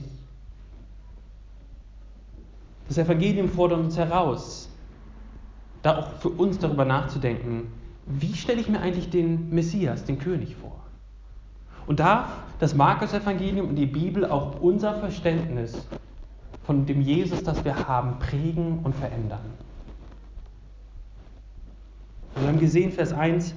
Das 2.89 2.99
Evangelium 2.99 3.49
fordert 3.49 3.81
uns 3.81 3.99
heraus, 3.99 4.71
da 5.83 5.99
auch 5.99 6.13
für 6.21 6.29
uns 6.29 6.59
darüber 6.59 6.85
nachzudenken, 6.85 7.67
wie 8.07 8.35
stelle 8.35 8.61
ich 8.61 8.69
mir 8.69 8.81
eigentlich 8.81 9.11
den 9.11 9.51
Messias, 9.51 10.05
den 10.05 10.19
König 10.19 10.57
vor? 10.57 10.81
Und 11.87 12.01
darf 12.01 12.29
das 12.59 12.75
Markus-Evangelium 12.75 13.69
und 13.69 13.77
die 13.77 13.87
Bibel 13.87 14.25
auch 14.25 14.61
unser 14.61 14.95
Verständnis 14.95 15.87
von 16.65 16.87
dem 16.87 17.01
Jesus, 17.01 17.43
das 17.43 17.65
wir 17.65 17.87
haben, 17.87 18.19
prägen 18.19 18.81
und 18.83 18.95
verändern? 18.95 19.41
Wir 22.39 22.49
haben 22.49 22.59
gesehen, 22.59 22.93
Vers 22.93 23.13
1, 23.13 23.55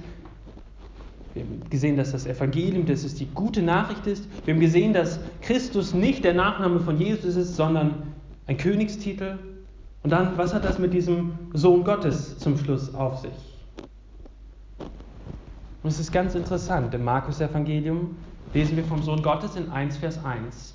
wir 1.34 1.42
haben 1.42 1.62
gesehen, 1.70 1.96
dass 1.96 2.12
das 2.12 2.26
Evangelium, 2.26 2.86
dass 2.86 3.04
es 3.04 3.14
die 3.14 3.26
gute 3.26 3.62
Nachricht 3.62 4.06
ist. 4.06 4.28
Wir 4.44 4.54
haben 4.54 4.60
gesehen, 4.60 4.92
dass 4.92 5.20
Christus 5.42 5.94
nicht 5.94 6.24
der 6.24 6.34
Nachname 6.34 6.80
von 6.80 6.98
Jesus 6.98 7.36
ist, 7.36 7.54
sondern 7.54 8.14
ein 8.46 8.56
Königstitel. 8.56 9.38
Und 10.02 10.10
dann, 10.10 10.36
was 10.36 10.54
hat 10.54 10.64
das 10.64 10.78
mit 10.78 10.92
diesem 10.92 11.32
Sohn 11.52 11.84
Gottes 11.84 12.38
zum 12.38 12.56
Schluss 12.56 12.94
auf 12.94 13.18
sich? 13.18 13.49
Und 15.82 15.90
es 15.90 15.98
ist 15.98 16.12
ganz 16.12 16.34
interessant, 16.34 16.92
im 16.94 17.04
Markus-Evangelium 17.04 18.16
lesen 18.52 18.76
wir 18.76 18.84
vom 18.84 19.02
Sohn 19.02 19.22
Gottes 19.22 19.56
in 19.56 19.70
1, 19.70 19.96
Vers 19.96 20.22
1. 20.24 20.74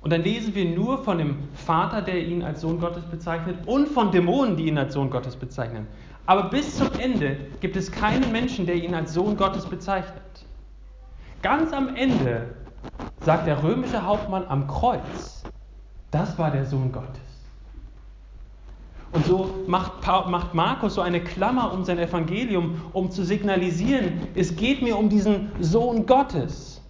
Und 0.00 0.12
dann 0.12 0.22
lesen 0.22 0.54
wir 0.54 0.64
nur 0.64 1.04
von 1.04 1.18
dem 1.18 1.36
Vater, 1.54 2.02
der 2.02 2.26
ihn 2.26 2.42
als 2.42 2.62
Sohn 2.62 2.80
Gottes 2.80 3.04
bezeichnet, 3.04 3.66
und 3.66 3.88
von 3.88 4.10
Dämonen, 4.10 4.56
die 4.56 4.66
ihn 4.66 4.78
als 4.78 4.94
Sohn 4.94 5.10
Gottes 5.10 5.36
bezeichnen. 5.36 5.86
Aber 6.26 6.44
bis 6.50 6.76
zum 6.76 6.88
Ende 6.98 7.36
gibt 7.60 7.76
es 7.76 7.92
keinen 7.92 8.32
Menschen, 8.32 8.66
der 8.66 8.76
ihn 8.76 8.94
als 8.94 9.14
Sohn 9.14 9.36
Gottes 9.36 9.66
bezeichnet. 9.66 10.22
Ganz 11.42 11.72
am 11.72 11.94
Ende 11.96 12.54
sagt 13.20 13.46
der 13.46 13.62
römische 13.62 14.04
Hauptmann 14.04 14.44
am 14.48 14.66
Kreuz, 14.66 15.44
das 16.10 16.38
war 16.38 16.50
der 16.50 16.64
Sohn 16.64 16.90
Gottes. 16.90 17.29
Und 19.12 19.26
so 19.26 19.64
macht, 19.66 20.06
macht 20.06 20.54
Markus 20.54 20.94
so 20.94 21.00
eine 21.00 21.20
Klammer 21.20 21.72
um 21.72 21.84
sein 21.84 21.98
Evangelium, 21.98 22.80
um 22.92 23.10
zu 23.10 23.24
signalisieren, 23.24 24.28
es 24.34 24.54
geht 24.54 24.82
mir 24.82 24.96
um 24.96 25.08
diesen 25.08 25.50
Sohn 25.60 26.06
Gottes. 26.06 26.80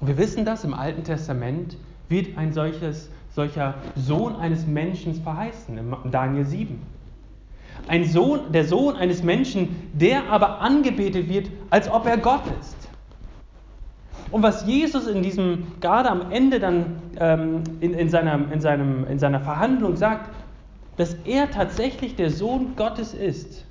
Und 0.00 0.08
wir 0.08 0.18
wissen 0.18 0.44
das, 0.44 0.64
im 0.64 0.74
Alten 0.74 1.02
Testament 1.04 1.76
wird 2.08 2.36
ein 2.38 2.52
solches, 2.52 3.10
solcher 3.34 3.74
Sohn 3.96 4.36
eines 4.36 4.66
Menschen 4.66 5.14
verheißen, 5.14 5.76
in 5.76 6.10
Daniel 6.10 6.44
7. 6.44 6.80
Ein 7.88 8.04
Sohn, 8.04 8.52
der 8.52 8.64
Sohn 8.64 8.94
eines 8.94 9.22
Menschen, 9.24 9.90
der 9.92 10.28
aber 10.28 10.60
angebetet 10.60 11.28
wird, 11.28 11.50
als 11.70 11.90
ob 11.90 12.06
er 12.06 12.16
Gott 12.16 12.42
ist. 12.60 12.81
Und 14.32 14.42
was 14.42 14.66
Jesus 14.66 15.06
in 15.06 15.22
diesem, 15.22 15.66
gerade 15.80 16.10
am 16.10 16.30
Ende 16.32 16.58
dann 16.58 17.02
ähm, 17.20 17.62
in, 17.80 17.92
in, 17.92 18.08
seiner, 18.08 18.50
in, 18.50 18.60
seinem, 18.60 19.06
in 19.06 19.18
seiner 19.18 19.40
Verhandlung 19.40 19.94
sagt, 19.96 20.30
dass 20.96 21.14
er 21.24 21.50
tatsächlich 21.50 22.16
der 22.16 22.30
Sohn 22.30 22.74
Gottes 22.74 23.12
ist 23.12 23.66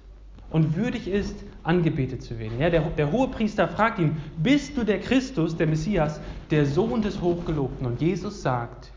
und 0.52 0.76
würdig 0.76 1.08
ist, 1.08 1.44
angebetet 1.64 2.22
zu 2.22 2.38
werden. 2.38 2.60
Ja, 2.60 2.70
der, 2.70 2.82
der 2.92 3.12
Hohepriester 3.12 3.68
fragt 3.68 4.00
ihn, 4.00 4.18
bist 4.38 4.78
du 4.78 4.84
der 4.84 5.00
Christus, 5.00 5.56
der 5.58 5.68
Messias, 5.68 6.22
der 6.52 6.66
Sohn 6.66 7.02
des 7.02 7.22
Hochgelobten? 7.22 7.88
Und 7.88 8.00
Jesus 8.00 8.42
sagt, 8.42 8.92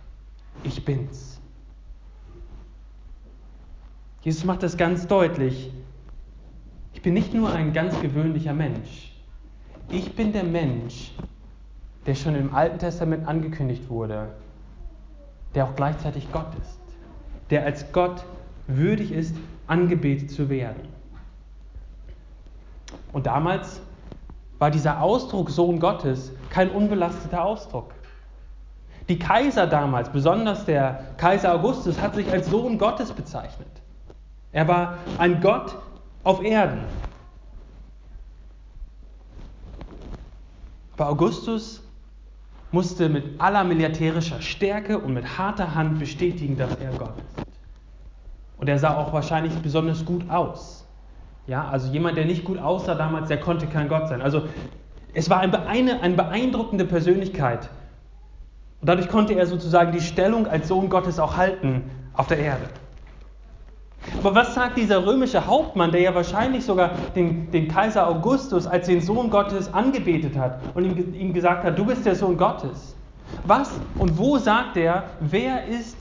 ich 0.65 0.85
bin's. 0.85 1.41
Jesus 4.23 4.45
macht 4.45 4.63
das 4.63 4.77
ganz 4.77 5.07
deutlich. 5.07 5.71
Ich 6.93 7.03
bin 7.03 7.15
nicht 7.15 7.35
nur 7.35 7.53
ein 7.53 7.73
ganz 7.73 7.99
gewöhnlicher 8.01 8.55
Mensch. 8.55 9.13
Ich 9.91 10.15
bin 10.15 10.33
der 10.33 10.45
Mensch, 10.45 11.13
der 12.07 12.15
schon 12.15 12.35
im 12.35 12.55
Alten 12.55 12.79
Testament 12.79 13.27
angekündigt 13.27 13.89
wurde, 13.89 14.29
der 15.55 15.65
auch 15.65 15.77
gleichzeitig 15.77 16.31
Gott 16.33 16.55
ist, 16.61 16.81
der 17.51 17.65
als 17.65 17.93
Gott 17.93 18.25
würdig 18.67 19.13
ist, 19.13 19.35
angebetet 19.67 20.31
zu 20.31 20.49
werden. 20.49 20.89
Und 23.13 23.27
damals 23.27 23.81
war 24.59 24.71
dieser 24.71 25.01
Ausdruck 25.03 25.51
Sohn 25.51 25.81
Gottes 25.81 26.33
kein 26.51 26.71
unbelasteter 26.71 27.45
Ausdruck. 27.45 27.93
Die 29.09 29.19
Kaiser 29.19 29.67
damals, 29.67 30.09
besonders 30.09 30.65
der 30.65 31.05
Kaiser 31.19 31.55
Augustus, 31.55 32.01
hat 32.01 32.15
sich 32.15 32.31
als 32.33 32.49
Sohn 32.49 32.79
Gottes 32.79 33.13
bezeichnet. 33.13 33.69
Er 34.53 34.67
war 34.67 34.99
ein 35.19 35.41
Gott 35.41 35.77
auf 36.23 36.43
Erden. 36.43 36.85
Aber 40.97 41.09
Augustus 41.11 41.84
musste 42.75 43.09
mit 43.09 43.41
aller 43.41 43.65
militärischer 43.65 44.43
Stärke 44.43 44.99
und 44.99 45.15
mit 45.15 45.39
harter 45.39 45.75
Hand 45.75 46.01
bestätigen, 46.01 46.59
dass 46.59 46.75
er 46.77 46.91
Gott 46.93 47.15
ist. 47.17 47.47
Und 48.59 48.69
er 48.69 48.79
sah 48.79 48.97
auch 48.97 49.13
wahrscheinlich 49.13 49.55
besonders 49.59 50.05
gut 50.05 50.29
aus. 50.29 50.87
Ja, 51.47 51.69
also 51.69 51.93
jemand, 51.93 52.17
der 52.17 52.25
nicht 52.25 52.45
gut 52.45 52.59
aussah 52.59 52.95
damals, 52.95 53.29
der 53.29 53.39
konnte 53.39 53.67
kein 53.67 53.89
Gott 53.89 54.09
sein. 54.09 54.21
Also 54.21 54.43
es 55.13 55.31
war 55.31 55.41
eine, 55.41 56.01
eine 56.01 56.15
beeindruckende 56.15 56.85
Persönlichkeit. 56.85 57.71
Und 58.81 58.89
dadurch 58.89 59.09
konnte 59.09 59.35
er 59.35 59.47
sozusagen 59.47 59.93
die 59.93 60.01
Stellung 60.01 60.47
als 60.47 60.69
Sohn 60.69 60.89
Gottes 60.89 61.19
auch 61.19 61.37
halten 61.37 61.91
auf 62.15 62.27
der 62.27 62.39
Erde. 62.39 62.65
Aber 64.21 64.35
was 64.35 64.55
sagt 64.55 64.77
dieser 64.77 65.07
römische 65.07 65.47
Hauptmann, 65.47 65.91
der 65.91 66.01
ja 66.01 66.15
wahrscheinlich 66.15 66.65
sogar 66.65 66.91
den, 67.15 67.51
den 67.51 67.69
Kaiser 67.69 68.07
Augustus 68.07 68.67
als 68.67 68.87
den 68.87 69.01
Sohn 69.01 69.31
Gottes 69.31 69.73
angebetet 69.73 70.37
hat 70.37 70.61
und 70.75 70.85
ihm, 70.85 71.15
ihm 71.15 71.33
gesagt 71.33 71.65
hat, 71.65 71.79
du 71.79 71.85
bist 71.85 72.07
der 72.07 72.15
Sohn 72.15 72.37
Gottes? 72.37 72.95
Was 73.45 73.71
und 73.99 74.17
wo 74.19 74.39
sagt 74.39 74.77
er, 74.77 75.11
wer 75.21 75.67
ist 75.67 75.97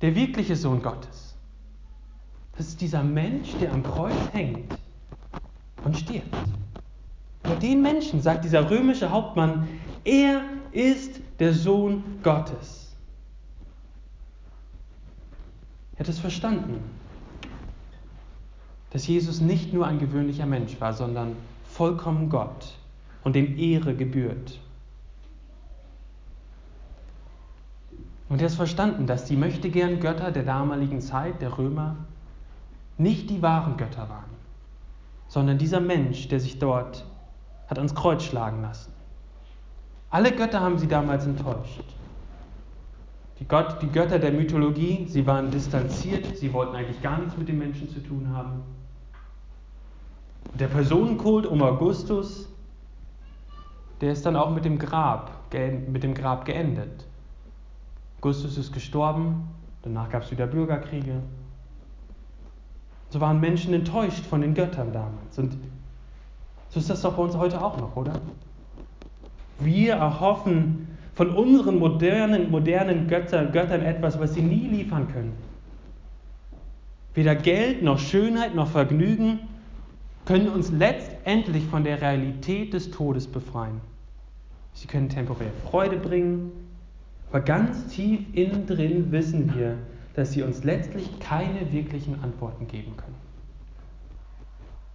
der 0.00 0.14
wirkliche 0.14 0.56
Sohn 0.56 0.82
Gottes? 0.82 1.36
Das 2.56 2.68
ist 2.68 2.80
dieser 2.80 3.02
Mensch, 3.02 3.56
der 3.60 3.72
am 3.72 3.82
Kreuz 3.82 4.14
hängt 4.32 4.76
und 5.84 5.96
stirbt. 5.96 6.36
Über 7.44 7.56
den 7.56 7.82
Menschen 7.82 8.22
sagt 8.22 8.44
dieser 8.44 8.70
römische 8.70 9.10
Hauptmann, 9.10 9.68
er 10.04 10.42
ist 10.72 11.20
der 11.38 11.52
Sohn 11.52 12.02
Gottes. 12.22 12.96
Er 15.94 16.00
hat 16.00 16.08
es 16.08 16.18
verstanden 16.18 16.80
dass 18.94 19.08
Jesus 19.08 19.40
nicht 19.40 19.72
nur 19.72 19.88
ein 19.88 19.98
gewöhnlicher 19.98 20.46
Mensch 20.46 20.80
war, 20.80 20.92
sondern 20.92 21.34
vollkommen 21.64 22.30
Gott 22.30 22.78
und 23.24 23.34
dem 23.34 23.58
Ehre 23.58 23.96
gebührt. 23.96 24.60
Und 28.28 28.40
er 28.40 28.48
hat 28.48 28.54
verstanden, 28.54 29.08
dass 29.08 29.24
die 29.24 29.34
möchtegern 29.34 29.98
Götter 29.98 30.30
der 30.30 30.44
damaligen 30.44 31.00
Zeit, 31.00 31.42
der 31.42 31.58
Römer, 31.58 31.96
nicht 32.96 33.30
die 33.30 33.42
wahren 33.42 33.76
Götter 33.76 34.08
waren, 34.08 34.30
sondern 35.26 35.58
dieser 35.58 35.80
Mensch, 35.80 36.28
der 36.28 36.38
sich 36.38 36.60
dort 36.60 37.04
hat 37.66 37.78
ans 37.78 37.96
Kreuz 37.96 38.22
schlagen 38.22 38.62
lassen. 38.62 38.92
Alle 40.10 40.30
Götter 40.30 40.60
haben 40.60 40.78
sie 40.78 40.86
damals 40.86 41.26
enttäuscht. 41.26 41.82
Die, 43.40 43.44
Gott, 43.44 43.82
die 43.82 43.88
Götter 43.88 44.20
der 44.20 44.30
Mythologie, 44.30 45.06
sie 45.08 45.26
waren 45.26 45.50
distanziert, 45.50 46.36
sie 46.36 46.52
wollten 46.52 46.76
eigentlich 46.76 47.02
gar 47.02 47.18
nichts 47.18 47.36
mit 47.36 47.48
den 47.48 47.58
Menschen 47.58 47.90
zu 47.90 47.98
tun 47.98 48.28
haben. 48.32 48.62
Der 50.52 50.68
Personenkult 50.68 51.46
um 51.46 51.62
Augustus, 51.62 52.48
der 54.00 54.12
ist 54.12 54.24
dann 54.26 54.36
auch 54.36 54.50
mit 54.50 54.64
dem 54.64 54.78
Grab, 54.78 55.30
mit 55.88 56.02
dem 56.02 56.14
Grab 56.14 56.44
geendet. 56.44 57.06
Augustus 58.18 58.58
ist 58.58 58.72
gestorben, 58.72 59.48
danach 59.82 60.10
gab 60.10 60.22
es 60.22 60.30
wieder 60.30 60.46
Bürgerkriege. 60.46 61.22
So 63.10 63.20
waren 63.20 63.40
Menschen 63.40 63.74
enttäuscht 63.74 64.24
von 64.26 64.40
den 64.40 64.54
Göttern 64.54 64.92
damals. 64.92 65.38
Und 65.38 65.56
so 66.70 66.80
ist 66.80 66.90
das 66.90 67.02
doch 67.02 67.14
bei 67.14 67.22
uns 67.22 67.36
heute 67.36 67.62
auch 67.62 67.78
noch, 67.78 67.94
oder? 67.96 68.20
Wir 69.60 69.94
erhoffen 69.94 70.88
von 71.14 71.30
unseren 71.36 71.78
modernen, 71.78 72.50
modernen 72.50 73.06
Götter, 73.06 73.46
Göttern 73.46 73.82
etwas, 73.82 74.18
was 74.18 74.34
sie 74.34 74.42
nie 74.42 74.68
liefern 74.68 75.06
können. 75.12 75.32
Weder 77.14 77.36
Geld 77.36 77.82
noch 77.82 77.98
Schönheit 77.98 78.54
noch 78.54 78.68
Vergnügen 78.68 79.40
können 80.26 80.48
uns 80.48 80.70
letztendlich 80.70 81.64
von 81.66 81.84
der 81.84 82.00
Realität 82.00 82.72
des 82.72 82.90
Todes 82.90 83.26
befreien. 83.26 83.80
Sie 84.72 84.86
können 84.86 85.08
temporär 85.08 85.50
Freude 85.70 85.96
bringen, 85.96 86.50
aber 87.30 87.40
ganz 87.40 87.86
tief 87.88 88.20
innen 88.32 88.66
drin 88.66 89.12
wissen 89.12 89.54
wir, 89.54 89.76
dass 90.14 90.32
sie 90.32 90.42
uns 90.42 90.64
letztlich 90.64 91.18
keine 91.20 91.72
wirklichen 91.72 92.22
Antworten 92.22 92.66
geben 92.66 92.96
können. 92.96 93.16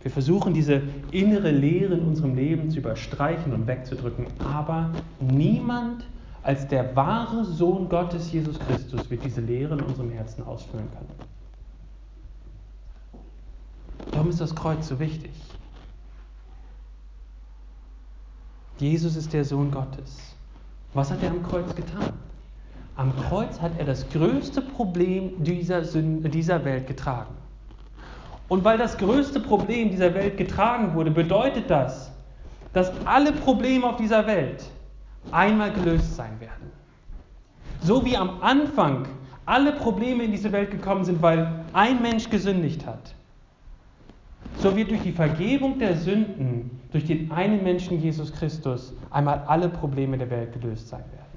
Wir 0.01 0.11
versuchen 0.11 0.53
diese 0.53 0.81
innere 1.11 1.51
Leere 1.51 1.95
in 1.95 2.05
unserem 2.05 2.35
Leben 2.35 2.69
zu 2.69 2.79
überstreichen 2.79 3.51
und 3.53 3.67
wegzudrücken, 3.67 4.27
aber 4.39 4.91
niemand 5.19 6.05
als 6.41 6.67
der 6.67 6.95
wahre 6.95 7.43
Sohn 7.43 7.89
Gottes, 7.89 8.31
Jesus 8.31 8.57
Christus, 8.59 9.09
wird 9.09 9.25
diese 9.25 9.41
Leere 9.41 9.73
in 9.73 9.81
unserem 9.81 10.09
Herzen 10.11 10.43
ausfüllen 10.45 10.87
können. 10.91 11.29
Warum 14.11 14.29
ist 14.29 14.41
das 14.41 14.55
Kreuz 14.55 14.87
so 14.87 14.99
wichtig? 14.99 15.31
Jesus 18.79 19.15
ist 19.15 19.33
der 19.33 19.43
Sohn 19.43 19.71
Gottes. 19.71 20.35
Was 20.93 21.11
hat 21.11 21.21
er 21.21 21.31
am 21.31 21.43
Kreuz 21.43 21.75
getan? 21.75 22.13
Am 22.95 23.15
Kreuz 23.15 23.61
hat 23.61 23.71
er 23.77 23.85
das 23.85 24.09
größte 24.09 24.61
Problem 24.61 25.43
dieser, 25.43 25.83
Sünde, 25.85 26.29
dieser 26.29 26.63
Welt 26.65 26.87
getragen. 26.87 27.33
Und 28.47 28.63
weil 28.63 28.77
das 28.77 28.97
größte 28.97 29.39
Problem 29.39 29.91
dieser 29.91 30.13
Welt 30.13 30.37
getragen 30.37 30.93
wurde, 30.95 31.11
bedeutet 31.11 31.69
das, 31.69 32.11
dass 32.73 32.91
alle 33.05 33.31
Probleme 33.31 33.85
auf 33.85 33.97
dieser 33.97 34.25
Welt 34.27 34.65
einmal 35.31 35.71
gelöst 35.71 36.15
sein 36.15 36.39
werden. 36.39 36.71
So 37.81 38.03
wie 38.03 38.17
am 38.17 38.41
Anfang 38.41 39.07
alle 39.45 39.73
Probleme 39.73 40.23
in 40.23 40.31
diese 40.31 40.51
Welt 40.51 40.71
gekommen 40.71 41.03
sind, 41.03 41.21
weil 41.21 41.65
ein 41.73 42.01
Mensch 42.01 42.29
gesündigt 42.29 42.85
hat, 42.85 43.15
so 44.57 44.75
wird 44.75 44.91
durch 44.91 45.01
die 45.01 45.11
Vergebung 45.11 45.79
der 45.79 45.95
Sünden, 45.95 46.71
durch 46.91 47.05
den 47.05 47.31
einen 47.31 47.63
Menschen 47.63 48.01
Jesus 48.01 48.33
Christus, 48.33 48.93
einmal 49.09 49.43
alle 49.47 49.69
Probleme 49.69 50.17
der 50.17 50.29
Welt 50.29 50.53
gelöst 50.53 50.87
sein 50.89 51.03
werden. 51.11 51.29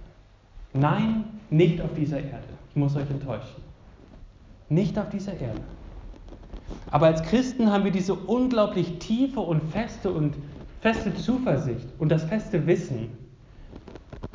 Nein, 0.74 1.24
nicht 1.50 1.80
auf 1.80 1.92
dieser 1.94 2.18
Erde. 2.18 2.44
Ich 2.70 2.76
muss 2.76 2.96
euch 2.96 3.08
enttäuschen. 3.10 3.62
Nicht 4.68 4.98
auf 4.98 5.10
dieser 5.10 5.34
Erde. 5.34 5.60
Aber 6.90 7.06
als 7.06 7.22
Christen 7.22 7.70
haben 7.70 7.84
wir 7.84 7.90
diese 7.90 8.14
unglaublich 8.14 8.98
tiefe 8.98 9.40
und 9.40 9.62
feste 9.70 10.10
und 10.10 10.34
feste 10.80 11.14
Zuversicht 11.14 11.86
und 11.98 12.10
das 12.10 12.24
feste 12.24 12.66
Wissen, 12.66 13.10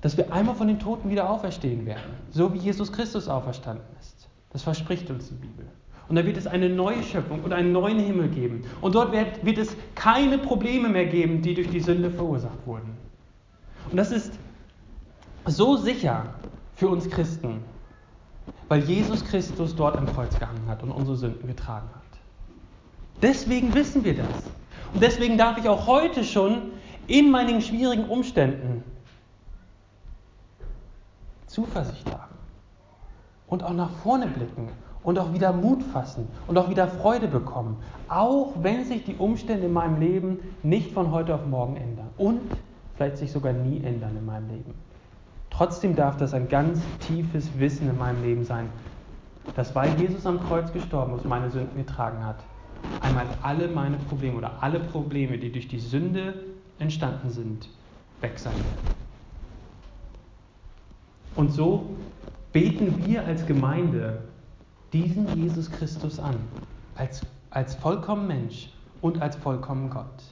dass 0.02 0.16
wir 0.16 0.32
einmal 0.32 0.56
von 0.56 0.68
den 0.68 0.80
Toten 0.80 1.10
wieder 1.10 1.30
auferstehen 1.30 1.86
werden, 1.86 2.13
so 2.30 2.54
wie 2.54 2.60
Jesus 2.60 2.92
Christus 2.92 3.28
auferstanden 3.28 3.86
ist. 4.00 4.30
Das 4.52 4.63
verspricht 4.63 5.10
uns 5.10 5.30
die 5.30 5.36
Bibel. 5.36 5.66
Und 6.10 6.15
da 6.15 6.26
wird 6.26 6.38
es 6.38 6.48
eine 6.48 6.70
neue 6.70 7.04
Schöpfung 7.04 7.43
und 7.43 7.52
einen 7.52 7.74
neuen 7.74 8.00
Himmel 8.00 8.30
geben. 8.30 8.63
Und 8.80 8.96
dort 8.96 9.12
wird, 9.12 9.43
wird 9.46 9.58
es 9.58 9.76
keine 9.96 10.38
Probleme 10.38 10.88
mehr 10.88 11.06
geben, 11.06 11.41
die 11.41 11.54
durch 11.54 11.70
die 11.70 11.82
Sünde 11.82 12.10
verursacht 12.10 12.65
wurden. 12.65 12.96
Und 13.91 13.98
das 13.98 14.12
ist 14.12 14.34
so 15.46 15.76
sicher 15.76 16.34
für 16.76 16.88
uns 16.88 17.10
Christen, 17.10 17.62
weil 18.70 18.84
Jesus 18.84 19.24
Christus 19.26 19.76
dort 19.76 19.98
am 19.98 20.06
Kreuz 20.08 20.38
gehangen 20.38 20.67
hat 20.67 20.82
und 20.84 20.91
unsere 20.91 21.17
Sünden 21.17 21.48
getragen 21.48 21.89
hat. 21.93 22.20
Deswegen 23.22 23.74
wissen 23.74 24.04
wir 24.04 24.15
das. 24.15 24.43
Und 24.93 25.04
deswegen 25.04 25.38
darf 25.38 25.58
ich 25.58 25.67
auch 25.67 25.88
heute 25.88 26.24
schon 26.24 26.72
in 27.08 27.32
meinen 27.32 27.62
schwierigen 27.62 28.06
Umständen 28.06 28.84
Zuversicht 31.48 32.10
haben 32.12 32.36
und 33.48 33.63
auch 33.63 33.74
nach 33.74 33.89
vorne 34.04 34.28
blicken 34.28 34.70
und 35.08 35.17
auch 35.20 35.32
wieder 35.32 35.54
Mut 35.54 35.84
fassen 35.84 36.28
und 36.48 36.58
auch 36.58 36.70
wieder 36.70 36.86
Freude 36.86 37.30
bekommen, 37.30 37.78
auch 38.10 38.52
wenn 38.62 38.84
sich 38.84 39.06
die 39.06 39.15
Umstände 39.15 39.67
in 39.67 39.72
meinem 39.72 40.02
Leben 40.02 40.39
nicht 40.63 40.91
von 40.91 41.12
heute 41.12 41.34
auf 41.34 41.46
morgen 41.46 41.78
ändern 41.78 42.10
und 42.17 42.41
vielleicht 42.98 43.15
sich 43.15 43.32
sogar 43.32 43.54
nie 43.54 43.82
ändern 43.86 44.17
in 44.17 44.26
meinem 44.26 44.50
Leben. 44.50 44.74
Trotzdem 45.50 45.96
darf 45.96 46.17
das 46.17 46.34
ein 46.34 46.50
ganz 46.50 46.82
tiefes 47.00 47.58
Wissen 47.58 47.89
in 47.89 47.98
meinem 47.98 48.22
Leben 48.22 48.43
sein, 48.43 48.67
dass 49.56 49.74
weil 49.76 49.98
Jesus 49.98 50.26
am 50.26 50.41
Kreuz 50.41 50.74
gestorben 50.74 51.15
ist 51.15 51.24
und 51.24 51.30
meine 51.30 51.50
Sünden 51.52 51.78
getragen 51.78 52.26
hat, 52.26 52.43
einmal 53.00 53.28
alle 53.43 53.70
meine 53.70 53.96
Probleme 54.10 54.36
oder 54.36 54.62
alle 54.62 54.82
Probleme, 54.82 55.38
die 55.38 55.54
durch 55.54 55.70
die 55.70 55.80
Sünde 55.80 56.34
entstanden 56.80 57.30
sind, 57.30 57.70
weg 58.20 58.38
sein 58.38 58.52
werden. 58.52 58.96
Und 61.38 61.54
so 61.54 61.91
beten 62.52 63.06
wir 63.06 63.24
als 63.24 63.46
Gemeinde 63.46 64.27
diesen 64.93 65.28
Jesus 65.36 65.71
Christus 65.71 66.19
an, 66.19 66.36
als, 66.95 67.21
als 67.50 67.76
vollkommen 67.76 68.28
Mensch 68.28 68.69
und 69.02 69.21
als 69.21 69.36
vollkommen 69.36 69.89
Gott. 69.89 70.23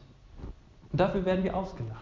Und 0.91 0.99
dafür 0.99 1.25
werden 1.25 1.43
wir 1.43 1.55
ausgelacht. 1.55 1.99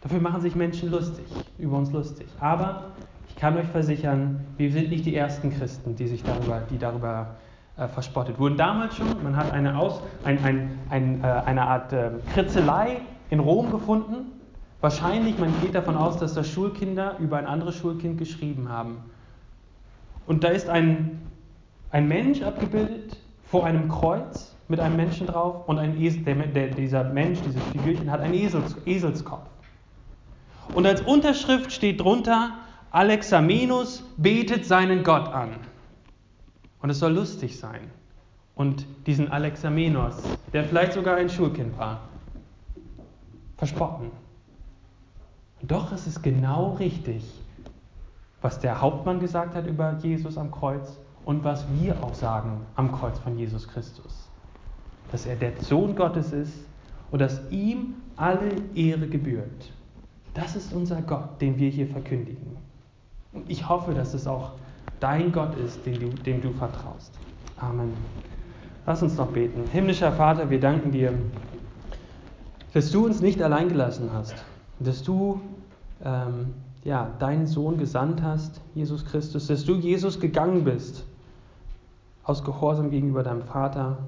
Dafür 0.00 0.20
machen 0.20 0.42
sich 0.42 0.54
Menschen 0.54 0.90
lustig, 0.90 1.24
über 1.58 1.78
uns 1.78 1.90
lustig. 1.90 2.26
Aber 2.38 2.90
ich 3.28 3.36
kann 3.36 3.56
euch 3.56 3.66
versichern, 3.68 4.44
wir 4.58 4.70
sind 4.70 4.90
nicht 4.90 5.06
die 5.06 5.16
ersten 5.16 5.50
Christen, 5.50 5.96
die 5.96 6.06
sich 6.06 6.22
darüber, 6.22 6.62
die 6.70 6.78
darüber 6.78 7.36
äh, 7.76 7.88
verspottet 7.88 8.38
wurden. 8.38 8.56
Damals 8.56 8.96
schon, 8.96 9.22
man 9.22 9.36
hat 9.36 9.50
eine, 9.52 9.76
Aus, 9.78 10.00
ein, 10.24 10.38
ein, 10.44 10.78
ein, 10.90 11.24
äh, 11.24 11.26
eine 11.26 11.62
Art 11.62 11.92
äh, 11.92 12.10
Kritzelei 12.32 13.00
in 13.30 13.40
Rom 13.40 13.70
gefunden. 13.70 14.30
Wahrscheinlich, 14.80 15.38
man 15.38 15.52
geht 15.62 15.74
davon 15.74 15.96
aus, 15.96 16.18
dass 16.18 16.34
das 16.34 16.48
Schulkinder 16.48 17.16
über 17.18 17.38
ein 17.38 17.46
anderes 17.46 17.74
Schulkind 17.74 18.18
geschrieben 18.18 18.68
haben. 18.68 18.98
Und 20.26 20.44
da 20.44 20.48
ist 20.48 20.68
ein, 20.68 21.20
ein 21.90 22.08
Mensch 22.08 22.42
abgebildet 22.42 23.16
vor 23.46 23.64
einem 23.66 23.88
Kreuz 23.88 24.54
mit 24.68 24.80
einem 24.80 24.96
Menschen 24.96 25.26
drauf 25.26 25.68
und 25.68 25.78
ein 25.78 26.00
Esel, 26.00 26.22
der, 26.22 26.34
der, 26.34 26.68
dieser 26.68 27.04
Mensch, 27.04 27.40
dieses 27.46 27.62
Figürchen, 27.64 28.10
hat 28.10 28.20
einen 28.20 28.34
Esels, 28.34 28.76
Eselskopf. 28.86 29.48
Und 30.74 30.86
als 30.86 31.02
Unterschrift 31.02 31.70
steht 31.72 32.00
drunter, 32.00 32.52
Alexamenus 32.90 34.02
betet 34.16 34.64
seinen 34.64 35.02
Gott 35.02 35.28
an. 35.28 35.50
Und 36.80 36.90
es 36.90 36.98
soll 36.98 37.12
lustig 37.12 37.58
sein. 37.58 37.90
Und 38.54 38.86
diesen 39.06 39.30
Alexamenos, 39.30 40.16
der 40.52 40.64
vielleicht 40.64 40.92
sogar 40.92 41.16
ein 41.16 41.28
Schulkind 41.28 41.76
war, 41.76 42.08
verspotten. 43.56 44.10
Doch 45.62 45.92
ist 45.92 46.06
es 46.06 46.22
genau 46.22 46.74
richtig, 46.74 47.24
was 48.44 48.60
der 48.60 48.78
Hauptmann 48.82 49.20
gesagt 49.20 49.54
hat 49.54 49.66
über 49.66 49.96
Jesus 50.02 50.36
am 50.36 50.50
Kreuz 50.50 50.98
und 51.24 51.44
was 51.44 51.64
wir 51.80 51.96
auch 52.04 52.12
sagen 52.12 52.60
am 52.76 52.92
Kreuz 52.92 53.18
von 53.18 53.38
Jesus 53.38 53.66
Christus. 53.66 54.28
Dass 55.10 55.24
er 55.24 55.36
der 55.36 55.52
Sohn 55.62 55.96
Gottes 55.96 56.30
ist 56.34 56.52
und 57.10 57.20
dass 57.20 57.40
ihm 57.50 57.94
alle 58.16 58.50
Ehre 58.74 59.08
gebührt. 59.08 59.72
Das 60.34 60.56
ist 60.56 60.74
unser 60.74 61.00
Gott, 61.00 61.40
den 61.40 61.58
wir 61.58 61.70
hier 61.70 61.86
verkündigen. 61.86 62.58
Und 63.32 63.48
ich 63.48 63.66
hoffe, 63.66 63.94
dass 63.94 64.12
es 64.12 64.26
auch 64.26 64.50
dein 65.00 65.32
Gott 65.32 65.56
ist, 65.56 65.86
dem 65.86 65.98
du, 65.98 66.08
dem 66.10 66.42
du 66.42 66.52
vertraust. 66.52 67.18
Amen. 67.56 67.94
Lass 68.84 69.02
uns 69.02 69.16
noch 69.16 69.28
beten. 69.28 69.64
Himmlischer 69.72 70.12
Vater, 70.12 70.50
wir 70.50 70.60
danken 70.60 70.92
dir, 70.92 71.14
dass 72.74 72.90
du 72.90 73.06
uns 73.06 73.22
nicht 73.22 73.40
allein 73.40 73.70
gelassen 73.70 74.10
hast, 74.12 74.34
dass 74.80 75.02
du 75.02 75.40
ähm, 76.04 76.52
ja, 76.84 77.10
deinen 77.18 77.46
Sohn 77.46 77.78
gesandt 77.78 78.22
hast, 78.22 78.60
Jesus 78.74 79.04
Christus, 79.06 79.46
dass 79.46 79.64
du 79.64 79.74
Jesus 79.74 80.20
gegangen 80.20 80.64
bist 80.64 81.04
aus 82.24 82.44
Gehorsam 82.44 82.90
gegenüber 82.90 83.22
deinem 83.22 83.42
Vater 83.42 83.98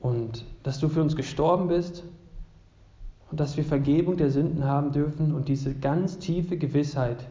und 0.00 0.44
dass 0.62 0.78
du 0.78 0.88
für 0.88 1.02
uns 1.02 1.16
gestorben 1.16 1.68
bist 1.68 2.04
und 3.30 3.40
dass 3.40 3.56
wir 3.56 3.64
Vergebung 3.64 4.16
der 4.16 4.30
Sünden 4.30 4.64
haben 4.64 4.92
dürfen 4.92 5.34
und 5.34 5.48
diese 5.48 5.74
ganz 5.74 6.18
tiefe 6.18 6.56
Gewissheit, 6.56 7.26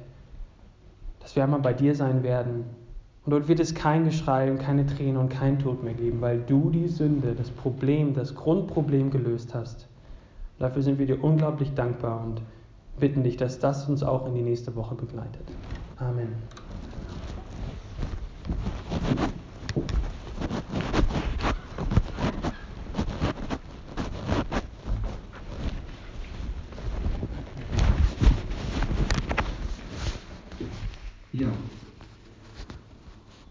dass 1.20 1.36
wir 1.36 1.44
einmal 1.44 1.62
bei 1.62 1.74
dir 1.74 1.96
sein 1.96 2.24
werden. 2.24 2.66
Und 3.26 3.32
dort 3.32 3.48
wird 3.48 3.60
es 3.60 3.76
kein 3.76 4.06
Geschrei 4.06 4.50
und 4.50 4.60
keine 4.60 4.86
Tränen 4.86 5.18
und 5.18 5.30
kein 5.30 5.60
Tod 5.60 5.84
mehr 5.84 5.94
geben, 5.94 6.22
weil 6.22 6.40
du 6.40 6.70
die 6.70 6.88
Sünde, 6.88 7.36
das 7.36 7.50
Problem, 7.50 8.14
das 8.14 8.36
Grundproblem 8.36 9.12
gelöst 9.12 9.54
hast. 9.54 9.88
Dafür 10.60 10.82
sind 10.82 10.98
wir 10.98 11.06
dir 11.06 11.24
unglaublich 11.24 11.74
dankbar 11.74 12.24
und 12.24 12.42
bitten 13.00 13.24
dich, 13.24 13.38
dass 13.38 13.60
das 13.60 13.88
uns 13.88 14.04
auch 14.04 14.28
in 14.28 14.36
die 14.36 14.42
nächste 14.42 14.76
Woche 14.76 14.96
begleitet. 14.96 15.48
Amen. 15.98 16.36
Ja. 31.34 31.48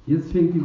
Jetzt 0.07 0.33
fängt 0.33 0.55
die 0.55 0.61
Woche 0.61 0.65